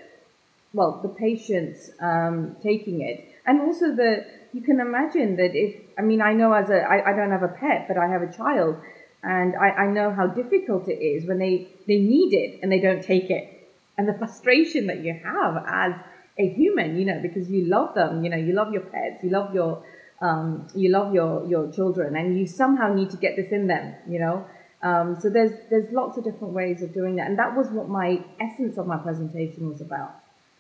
[0.74, 6.02] well the patients um, taking it, and also the you can imagine that if I
[6.02, 8.32] mean I know as a I, I don't have a pet, but I have a
[8.32, 8.78] child,
[9.24, 12.80] and I, I know how difficult it is when they they need it and they
[12.80, 15.94] don't take it, and the frustration that you have as
[16.40, 19.30] a human, you know, because you love them, you know, you love your pets, you
[19.30, 19.84] love your
[20.22, 23.96] um, you love your your children, and you somehow need to get this in them,
[24.08, 24.46] you know.
[24.84, 27.90] Um, so there's there's lots of different ways of doing that, and that was what
[27.90, 30.16] my essence of my presentation was about.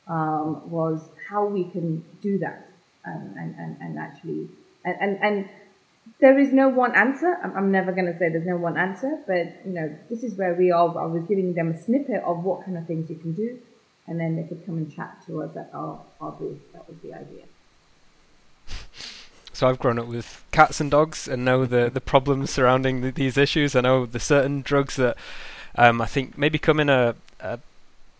[0.07, 2.69] Um, was how we can do that
[3.05, 4.47] um, and, and, and actually
[4.85, 5.49] and, and, and
[6.19, 7.37] there is no one answer.
[7.43, 10.35] I'm, I'm never going to say there's no one answer, but you know this is
[10.35, 10.87] where we are.
[10.97, 13.59] I was giving them a snippet of what kind of things you can do,
[14.07, 16.59] and then they could come and chat to us at our, our booth.
[16.73, 17.45] That was the idea.
[19.53, 23.11] So I've grown up with cats and dogs and know the the problems surrounding the,
[23.11, 23.75] these issues.
[23.75, 25.17] I know the certain drugs that
[25.75, 27.59] um, I think maybe come in a, a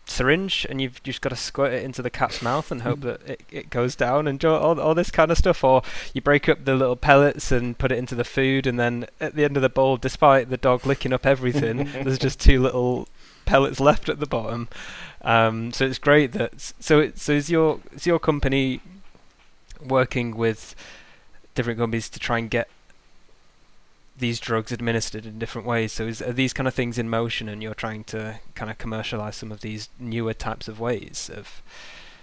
[0.10, 3.22] syringe and you've just got to squirt it into the cat's mouth and hope that
[3.28, 5.82] it, it goes down and all, all this kind of stuff or
[6.14, 9.36] you break up the little pellets and put it into the food and then at
[9.36, 13.08] the end of the bowl despite the dog licking up everything there's just two little
[13.48, 14.68] pellets left at the bottom.
[15.24, 18.82] Um, so it's great that so it, so is your is your company
[19.84, 20.76] working with
[21.56, 22.70] different companies to try and get
[24.18, 25.94] these drugs administered in different ways.
[25.94, 28.78] So is, are these kind of things in motion, and you're trying to kind of
[28.78, 31.62] commercialize some of these newer types of ways of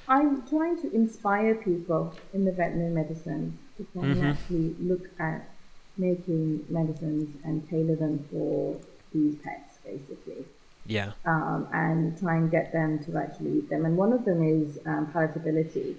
[0.06, 4.22] I'm trying to inspire people in the veterinary medicine to Mhm.
[4.22, 5.48] actually look at
[5.96, 8.76] making medicines and tailor them for
[9.12, 10.44] these pets, basically,
[10.86, 11.12] Yeah.
[11.24, 13.86] um, and try and get them to actually eat them.
[13.86, 15.94] And one of them is um, palatability.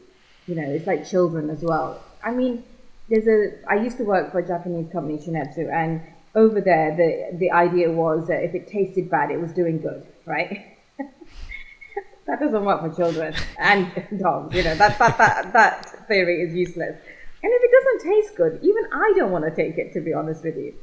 [0.47, 1.99] You know, it's like children as well.
[2.23, 2.63] I mean,
[3.10, 3.70] there's a.
[3.70, 6.02] I used to work for a Japanese company, Shin-Etsu, and
[6.34, 10.06] over there, the the idea was that if it tasted bad, it was doing good,
[10.26, 10.78] right?
[12.28, 14.56] that doesn't work for children and dogs.
[14.56, 16.98] You know that that that that theory is useless.
[17.44, 19.94] And if it doesn't taste good, even I don't want to take it.
[19.94, 20.74] To be honest with you,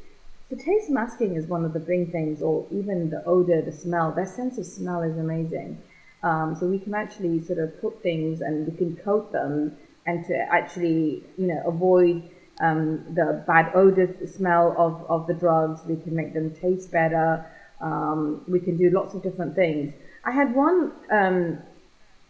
[0.48, 4.12] so taste masking is one of the big things, or even the odor, the smell.
[4.12, 5.82] Their sense of smell is amazing.
[6.22, 10.24] Um, so we can actually sort of put things and we can coat them and
[10.26, 12.28] to actually, you know, avoid
[12.60, 15.80] um, the bad odor smell of, of the drugs.
[15.86, 17.46] We can make them taste better.
[17.80, 19.92] Um, we can do lots of different things.
[20.24, 21.58] I had one, um,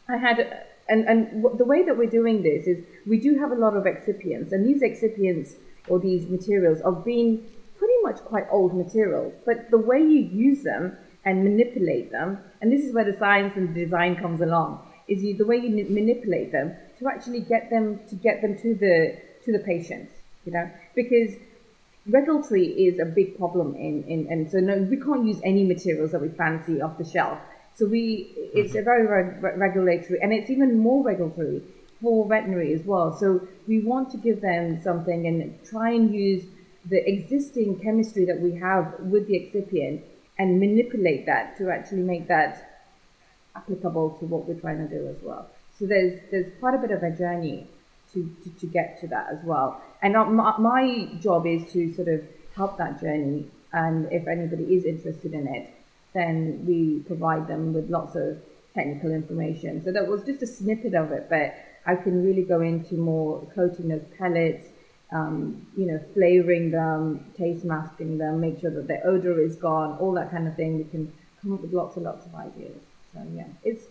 [0.09, 3.53] I had, and, and w- the way that we're doing this is we do have
[3.53, 5.53] a lot of excipients, and these excipients
[5.89, 7.45] or these materials are being
[7.77, 12.73] pretty much quite old material, but the way you use them and manipulate them, and
[12.73, 15.69] this is where the science and the design comes along, is you, the way you
[15.69, 20.13] ni- manipulate them to actually get them to get them to the to the patients,
[20.45, 21.35] you know, because
[22.07, 26.13] regulatory is a big problem in, in and so no we can't use any materials
[26.13, 27.39] that we fancy off the shelf.
[27.75, 28.85] So we it's a mm-hmm.
[28.85, 31.63] very very re- regulatory and it's even more regulatory
[32.01, 33.17] for veterinary as well.
[33.17, 36.45] So we want to give them something and try and use
[36.89, 40.03] the existing chemistry that we have with the excipient
[40.39, 42.85] and manipulate that to actually make that
[43.55, 45.49] applicable to what we're trying to do as well.
[45.83, 47.67] So there's there's quite a bit of a journey
[48.13, 49.83] to, to, to get to that as well.
[50.01, 52.23] And uh, my, my job is to sort of
[52.55, 53.49] help that journey.
[53.73, 55.75] And if anybody is interested in it,
[56.15, 58.39] then we provide them with lots of
[58.75, 59.83] technical information.
[59.85, 63.45] So that was just a snippet of it, but I can really go into more
[63.53, 64.69] coating of pellets,
[65.11, 69.99] um, you know, flavoring them, taste masking them, make sure that the odor is gone,
[69.99, 70.79] all that kind of thing.
[70.79, 72.79] We can come up with lots and lots of ideas.
[73.13, 73.87] So yeah, it's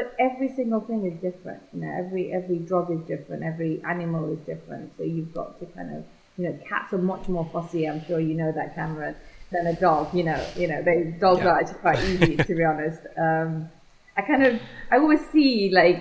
[0.00, 1.62] but every single thing is different.
[1.72, 3.42] You know, every every drug is different.
[3.42, 4.96] Every animal is different.
[4.96, 6.04] So you've got to kind of,
[6.38, 7.86] you know, cats are much more fussy.
[7.88, 9.14] I'm sure you know that, Cameron,
[9.52, 10.14] than a dog.
[10.14, 11.48] You know, you know, they dogs Yeah.
[11.50, 13.02] are actually quite easy to be honest.
[13.18, 13.68] Um,
[14.16, 14.60] I kind of,
[14.90, 16.00] I always see like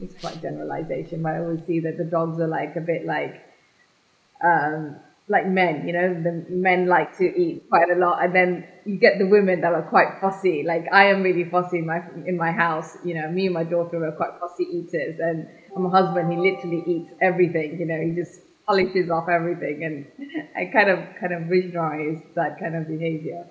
[0.00, 3.34] it's quite generalization, but I always see that the dogs are like a bit like,
[4.42, 4.96] um,
[5.30, 5.86] like men.
[5.86, 9.26] You know, the men like to eat quite a lot, and then you get the
[9.26, 10.64] women that are quite fussy.
[10.66, 12.98] Like I am really fussy in my in my house.
[13.04, 16.82] You know, me and my daughter are quite fussy eaters, and my husband he literally
[16.86, 17.78] eats everything.
[17.78, 22.58] You know, he just polishes off everything, and I kind of kind of visualize that
[22.58, 23.46] kind of behavior.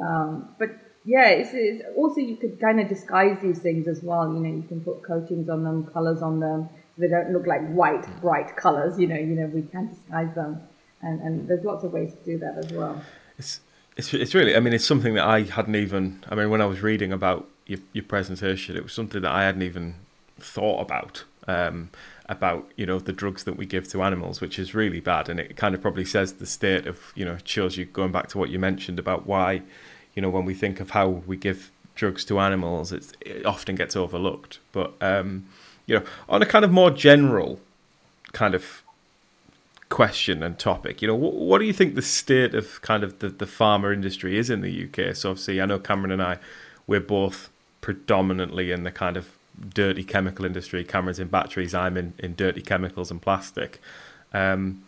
[0.00, 0.70] Um, but
[1.04, 4.32] yeah, it's, it's also you could kind of disguise these things as well.
[4.32, 7.46] You know, you can put coatings on them, colors on them, so they don't look
[7.46, 8.98] like white, bright colors.
[8.98, 10.62] You know, you know, we can disguise them,
[11.02, 13.02] and and there's lots of ways to do that as well.
[13.38, 13.60] It's
[13.96, 14.56] it's it's really.
[14.56, 16.24] I mean, it's something that I hadn't even.
[16.28, 19.44] I mean, when I was reading about your your presentation, it was something that I
[19.44, 19.96] hadn't even
[20.38, 21.24] thought about.
[21.48, 21.90] Um,
[22.28, 25.40] about you know the drugs that we give to animals, which is really bad, and
[25.40, 28.38] it kind of probably says the state of you know shows you going back to
[28.38, 29.62] what you mentioned about why
[30.14, 33.96] you know when we think of how we give drugs to animals, it often gets
[33.96, 34.60] overlooked.
[34.72, 35.46] But um,
[35.86, 37.60] you know, on a kind of more general
[38.32, 38.81] kind of
[39.92, 41.02] question and topic.
[41.02, 43.92] You know, what, what do you think the state of kind of the, the pharma
[43.92, 45.14] industry is in the UK?
[45.14, 46.38] So obviously, I know Cameron and I,
[46.86, 47.50] we're both
[47.82, 49.28] predominantly in the kind of
[49.74, 50.82] dirty chemical industry.
[50.82, 53.80] Cameron's in batteries, I'm in, in dirty chemicals and plastic.
[54.32, 54.82] Um,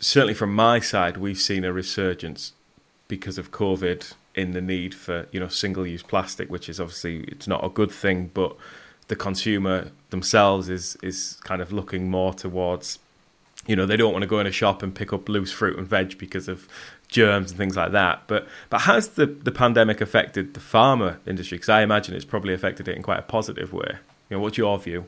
[0.00, 2.52] certainly from my side, we've seen a resurgence
[3.06, 7.46] because of COVID in the need for you know single-use plastic, which is obviously it's
[7.46, 8.56] not a good thing, but
[9.06, 12.98] the consumer themselves is is kind of looking more towards
[13.68, 15.78] you know they don't want to go in a shop and pick up loose fruit
[15.78, 16.66] and veg because of
[17.06, 21.56] germs and things like that but but has the the pandemic affected the pharma industry
[21.56, 23.92] because i imagine it's probably affected it in quite a positive way
[24.28, 25.06] you know what's your view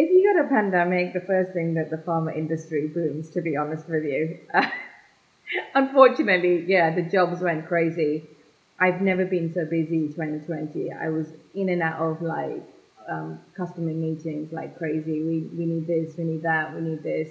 [0.00, 3.56] If you got a pandemic, the first thing that the pharma industry booms, to be
[3.56, 4.38] honest with you.
[5.74, 8.22] Unfortunately, yeah, the jobs went crazy.
[8.78, 10.92] I've never been so busy 2020.
[10.92, 12.62] I was in and out of like
[13.08, 15.22] um, customer meetings like crazy.
[15.22, 17.28] We, we need this, we need that, we need this.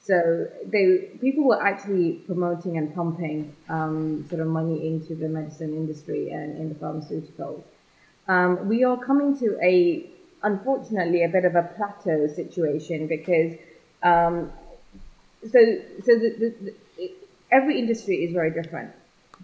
[0.00, 5.74] So they people were actually promoting and pumping um, sort of money into the medicine
[5.74, 7.64] industry and in the pharmaceuticals.
[8.28, 10.08] Um, we are coming to a
[10.42, 13.58] unfortunately a bit of a plateau situation because
[14.02, 14.52] um,
[15.42, 15.58] so
[16.04, 17.12] so the, the, the,
[17.50, 18.92] every industry is very different.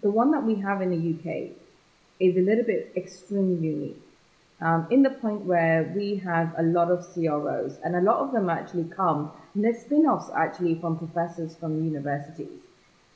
[0.01, 1.51] The one that we have in the UK
[2.19, 4.04] is a little bit extremely unique
[4.65, 8.31] um, in the point where we have a lot of CROs, and a lot of
[8.31, 12.61] them actually come, and they're spin offs actually from professors from universities.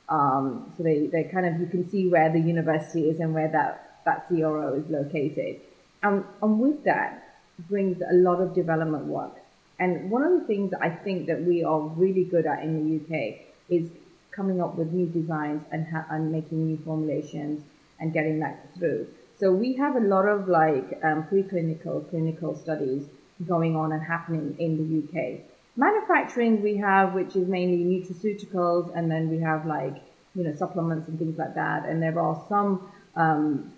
[0.10, 3.48] Um, so they, they kind of, you can see where the university is and where
[3.48, 5.60] that, that CRO is located.
[6.04, 9.36] And, and with that brings a lot of development work.
[9.80, 12.78] And one of the things that I think that we are really good at in
[12.78, 13.40] the UK
[13.70, 13.90] is
[14.30, 17.64] coming up with new designs and, ha- and making new formulations
[18.00, 19.08] and getting that through.
[19.40, 23.06] So we have a lot of like um, preclinical, clinical studies
[23.48, 25.40] going on and happening in the UK.
[25.78, 29.96] Manufacturing we have, which is mainly nutraceuticals, and then we have like
[30.36, 31.88] you know supplements and things like that.
[31.88, 33.72] And there are some um,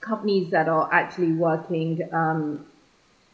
[0.00, 2.64] companies that are actually working, um,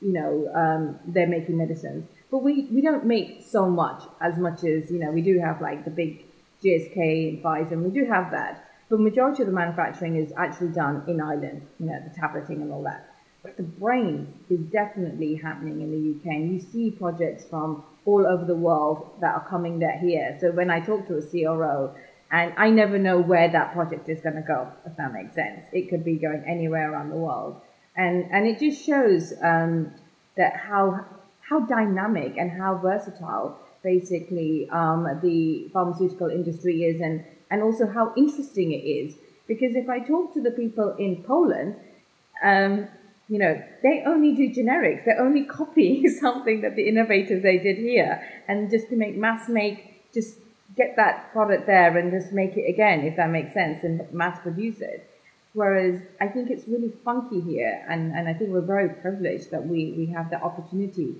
[0.00, 2.06] you know, um, they're making medicines.
[2.30, 5.60] But we, we don't make so much as much as, you know, we do have
[5.60, 6.24] like the big
[6.62, 8.69] GSK and Pfizer, and we do have that.
[8.90, 12.72] But majority of the manufacturing is actually done in Ireland, you know, the tableting and
[12.72, 13.08] all that.
[13.42, 18.26] But the brain is definitely happening in the UK, and you see projects from all
[18.26, 20.36] over the world that are coming there here.
[20.40, 21.94] So when I talk to a CRO,
[22.32, 25.64] and I never know where that project is going to go, if that makes sense.
[25.72, 27.60] It could be going anywhere around the world,
[27.96, 29.92] and and it just shows um,
[30.36, 31.04] that how
[31.40, 38.12] how dynamic and how versatile basically um, the pharmaceutical industry is, and and also how
[38.16, 39.16] interesting it is.
[39.46, 41.76] Because if I talk to the people in Poland,
[42.42, 42.88] um,
[43.28, 45.04] you know, they only do generics.
[45.04, 49.48] They're only copying something that the innovators they did here, and just to make mass
[49.48, 50.38] make, just
[50.76, 54.38] get that product there and just make it again, if that makes sense, and mass
[54.40, 55.06] produce it.
[55.52, 59.66] Whereas I think it's really funky here, and, and I think we're very privileged that
[59.66, 61.16] we, we have the opportunity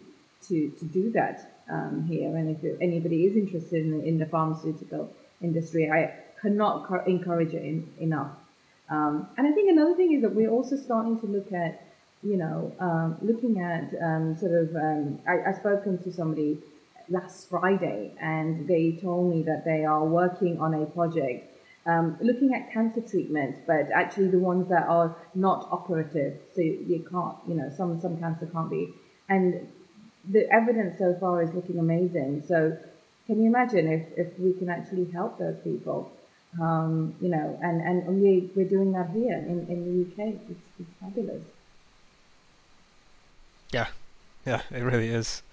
[0.49, 2.37] to, to do that um, here.
[2.37, 5.12] And if anybody is interested in, in the pharmaceutical
[5.43, 8.32] industry, I cannot encourage it in, enough.
[8.88, 11.86] Um, and I think another thing is that we're also starting to look at,
[12.22, 16.59] you know, um, looking at um, sort of, um, I, spoken to somebody
[17.09, 21.51] last Friday and they told me that they are working on a project
[21.86, 27.07] um, looking at cancer treatment, but actually the ones that are not operative, so you
[27.11, 28.93] can't, you know, some some cancer can't be,
[29.28, 29.66] and
[30.28, 32.45] the evidence so far is looking amazing.
[32.47, 32.76] So
[33.31, 36.11] can you imagine if, if we can actually help those people?
[36.61, 40.35] Um, you know, and, and we, we're doing that here in, in the UK.
[40.51, 41.45] It's, it's fabulous.
[43.72, 43.87] Yeah,
[44.45, 45.45] yeah, it really is.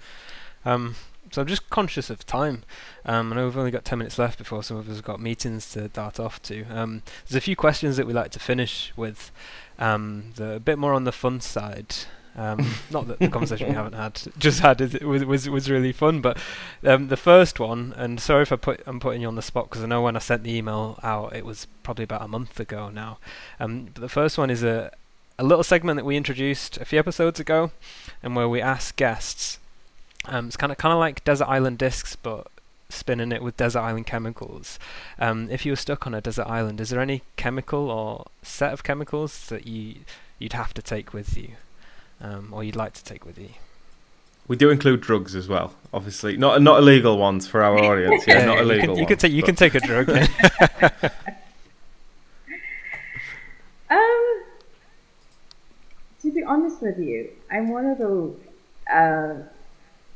[0.66, 0.96] Um,
[1.32, 2.64] so I'm just conscious of time.
[3.06, 5.22] Um, I know we've only got 10 minutes left before some of us have got
[5.22, 6.64] meetings to dart off to.
[6.72, 9.30] Um, there's a few questions that we like to finish with,
[9.78, 11.96] um, a bit more on the fun side.
[12.38, 15.92] Um, not that the conversation we haven't had, just had, it was was, was really
[15.92, 16.22] fun.
[16.22, 16.38] But
[16.84, 19.70] um, the first one, and sorry if I put I'm putting you on the spot
[19.70, 22.60] because I know when I sent the email out, it was probably about a month
[22.60, 23.18] ago now.
[23.60, 24.92] Um, but the first one is a
[25.40, 27.72] a little segment that we introduced a few episodes ago,
[28.24, 29.60] and where we ask guests
[30.28, 32.48] um, it's kind of kind of like desert island discs, but
[32.90, 34.80] spinning it with desert island chemicals.
[35.20, 38.74] Um, if you were stuck on a desert island, is there any chemical or set
[38.74, 39.96] of chemicals that you
[40.40, 41.52] you'd have to take with you,
[42.22, 43.50] um, or you'd like to take with you?
[44.48, 46.38] We do include drugs as well, obviously.
[46.38, 48.26] Not not illegal ones for our audience.
[48.26, 48.98] Yeah, yeah not illegal.
[48.98, 50.10] You, can, you can take you can take a drug.
[53.90, 54.44] um,
[56.22, 58.38] to be honest with you, I'm one of those.
[58.92, 59.36] Uh,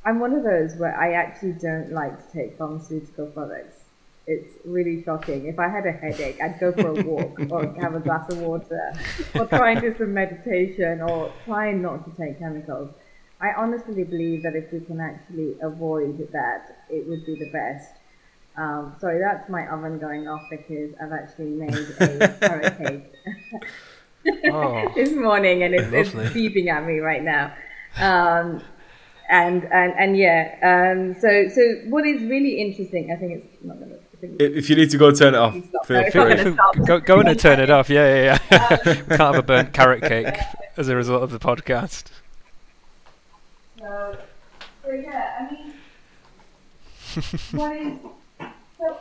[0.05, 3.80] I'm one of those where I actually don't like to take pharmaceutical products.
[4.31, 5.47] It's really shocking.
[5.47, 8.39] If I had a headache, I'd go for a walk or have a glass of
[8.39, 8.93] water
[9.35, 12.89] or try and do some meditation or try not to take chemicals.
[13.39, 17.91] I honestly believe that if we can actually avoid that, it would be the best.
[18.57, 23.13] Um, sorry, that's my oven going off because I've actually made a carrot cake
[24.51, 27.53] oh, this morning and it's, it's beeping at me right now.
[27.97, 28.61] Um,
[29.29, 30.57] and and and yeah.
[30.61, 33.97] Um, so so what is really interesting, I think it's not gonna.
[34.21, 35.55] If you need to go turn it off,
[35.85, 36.55] feel free.
[36.85, 37.89] Go, go in and turn it off.
[37.89, 38.57] Yeah, yeah, yeah.
[38.57, 40.37] Um, we can't have a burnt carrot cake
[40.77, 42.05] as a result of the podcast.
[43.79, 44.17] So,
[44.83, 45.73] so yeah, I mean,
[47.51, 47.97] what is
[48.77, 48.97] so?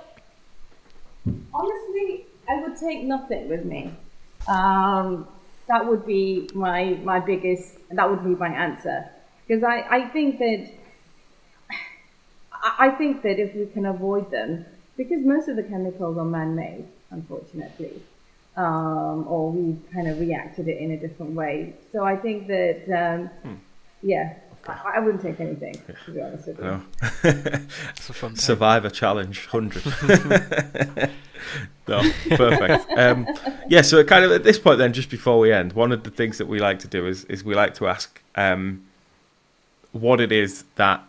[1.52, 3.92] Honestly, I would take nothing with me.
[4.48, 5.28] Um,
[5.68, 7.76] that would be my my biggest.
[7.90, 9.10] That would be my answer
[9.46, 10.70] because I, I think that
[12.78, 14.64] I think that if we can avoid them,
[15.00, 18.02] because most of the chemicals are man-made, unfortunately,
[18.54, 21.72] um, or we've kind of reacted it in a different way.
[21.90, 23.54] So I think that, um, hmm.
[24.02, 24.34] yeah.
[24.62, 24.78] Okay.
[24.84, 26.64] I, I wouldn't take anything, to be honest with you.
[26.64, 26.82] No.
[27.96, 28.36] It's a fun time.
[28.36, 29.86] Survivor Challenge 100.
[31.88, 32.92] no, perfect.
[32.92, 33.26] Um,
[33.70, 36.10] yeah, so kind of at this point, then, just before we end, one of the
[36.10, 38.84] things that we like to do is, is we like to ask um,
[39.92, 41.02] what it is that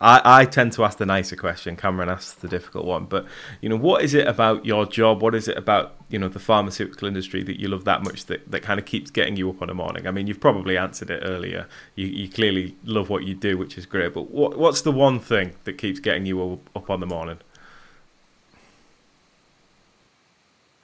[0.00, 1.76] I, I tend to ask the nicer question.
[1.76, 3.06] Cameron asks the difficult one.
[3.06, 3.26] But
[3.60, 5.22] you know, what is it about your job?
[5.22, 8.48] What is it about you know the pharmaceutical industry that you love that much that,
[8.50, 10.06] that kind of keeps getting you up on a morning?
[10.06, 11.66] I mean, you've probably answered it earlier.
[11.96, 14.14] You, you clearly love what you do, which is great.
[14.14, 17.38] But what what's the one thing that keeps getting you up on the morning?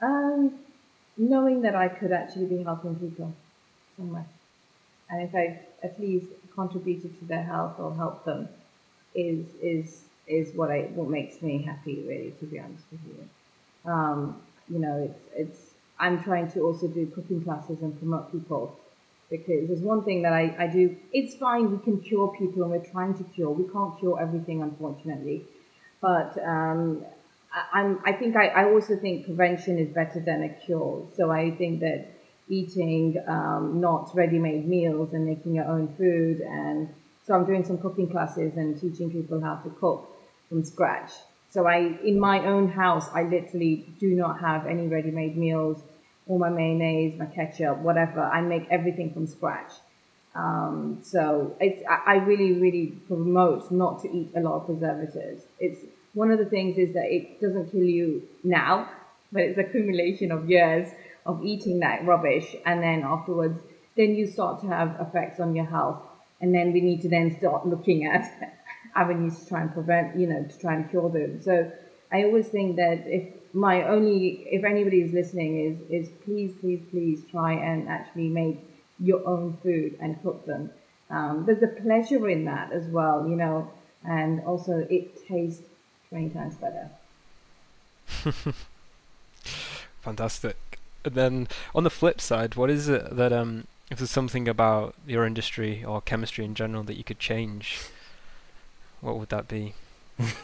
[0.01, 0.59] Um,
[1.17, 3.33] knowing that I could actually be helping people
[3.95, 4.25] somewhere,
[5.09, 8.49] and if I at least contributed to their health or helped them
[9.15, 13.91] is is is what I what makes me happy really to be honest with you.
[13.91, 18.77] Um, you know, it's it's I'm trying to also do cooking classes and promote people
[19.29, 20.95] because there's one thing that I, I do.
[21.13, 23.49] It's fine, we can cure people and we're trying to cure.
[23.49, 25.45] We can't cure everything, unfortunately.
[26.01, 27.05] But um,
[27.53, 31.07] I, I'm, I think I, I also think prevention is better than a cure.
[31.15, 32.07] So I think that
[32.47, 36.89] eating um, not ready-made meals and making your own food and
[37.25, 40.09] so I'm doing some cooking classes and teaching people how to cook
[40.47, 41.11] from scratch.
[41.49, 45.81] So I, in my own house, I literally do not have any ready-made meals,
[46.27, 48.21] all my mayonnaise, my ketchup, whatever.
[48.21, 49.71] I make everything from scratch.
[50.35, 51.55] Um, so
[51.87, 55.43] I really, really promote not to eat a lot of preservatives.
[55.59, 55.79] It's
[56.13, 58.89] one of the things is that it doesn't kill you now,
[59.31, 60.91] but it's accumulation of years
[61.25, 63.59] of eating that rubbish, and then afterwards,
[63.97, 66.01] then you start to have effects on your health
[66.45, 68.53] and then we need to then start looking at
[68.95, 71.41] avenues to try and prevent, you know, to try and cure them.
[71.41, 71.71] So
[72.11, 76.81] I always think that if my only, if anybody is listening, is is please, please,
[76.91, 78.59] please try and actually make
[78.99, 80.69] your own food and cook them.
[81.09, 83.71] Um, there's a pleasure in that as well, you know,
[84.07, 85.63] and also it tastes
[86.09, 86.89] 20 times better.
[90.01, 90.57] Fantastic.
[91.03, 94.95] And then on the flip side, what is it that um if there's something about
[95.05, 97.79] your industry or chemistry in general that you could change,
[99.01, 99.73] what would that be?
[100.33, 100.41] so,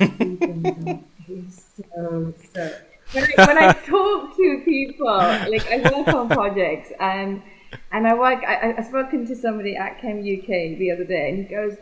[2.54, 2.76] so.
[3.14, 7.42] When I, when I talk to people, like I work on projects and
[7.92, 8.44] and I work.
[8.46, 11.78] I, I spoken to somebody at ChemUK the other day, and he goes,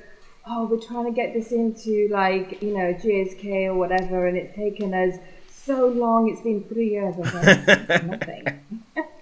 [0.47, 4.55] "Oh, we're trying to get this into like you know GSK or whatever, and it's
[4.55, 5.19] taken us
[5.51, 6.29] so long.
[6.29, 8.61] It's been three years." I was like, "Nothing."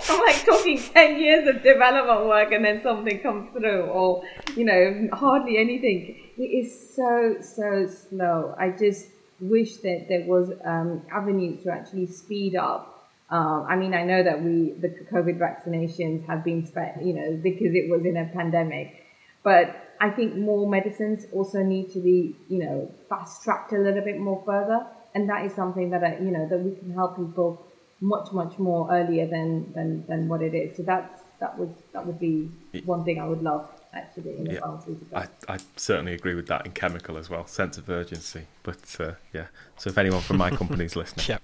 [0.08, 4.22] I'm like talking 10 years of development work and then something comes through, or,
[4.56, 6.16] you know, hardly anything.
[6.38, 8.54] It is so, so slow.
[8.58, 9.08] I just
[9.40, 12.88] wish that there was um, avenues to actually speed up.
[13.30, 17.40] Um, I mean, I know that we, the COVID vaccinations have been spent, you know,
[17.42, 19.06] because it was in a pandemic,
[19.42, 24.02] but I think more medicines also need to be, you know, fast tracked a little
[24.02, 24.86] bit more further.
[25.14, 27.66] And that is something that I, you know, that we can help people
[28.02, 30.76] much much more earlier than than than what it is.
[30.76, 32.50] So that's that would that would be
[32.84, 35.26] one thing I would love actually in the yeah.
[35.48, 38.42] I, I certainly agree with that in chemical as well, sense of urgency.
[38.62, 39.46] But uh, yeah,
[39.76, 41.38] so if anyone from my company is listening,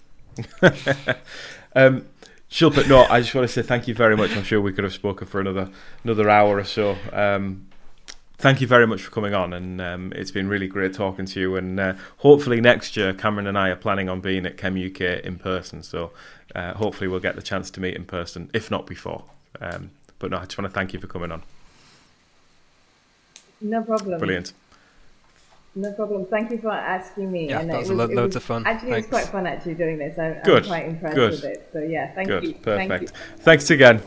[0.63, 0.75] yeah.
[1.77, 2.07] um,
[2.51, 4.37] Shilpa, no, I just want to say thank you very much.
[4.37, 5.71] I'm sure we could have spoken for another
[6.03, 6.97] another hour or so.
[7.13, 7.69] Um,
[8.39, 11.41] thank you very much for coming on, and um, it's been really great talking to
[11.41, 11.57] you.
[11.57, 15.37] And uh, hopefully next year, Cameron and I are planning on being at ChemUK in
[15.39, 15.83] person.
[15.83, 16.13] So
[16.55, 19.25] uh, hopefully we'll get the chance to meet in person, if not before.
[19.61, 21.43] Um, but no, I just want to thank you for coming on.
[23.61, 24.19] No problem.
[24.19, 24.53] Brilliant.
[25.75, 26.25] No problem.
[26.25, 27.51] Thank you for asking me.
[27.51, 28.67] Yeah, and that was, was, lo- loads was, of fun.
[28.67, 29.09] Actually, Thanks.
[29.09, 30.19] it was quite fun actually doing this.
[30.19, 30.65] I, Good.
[30.65, 31.31] I'm quite impressed Good.
[31.33, 31.71] with it.
[31.73, 32.45] So yeah, thank Good.
[32.45, 32.55] you.
[32.55, 32.89] Perfect.
[32.89, 33.09] Thank you.
[33.39, 34.03] Thanks again.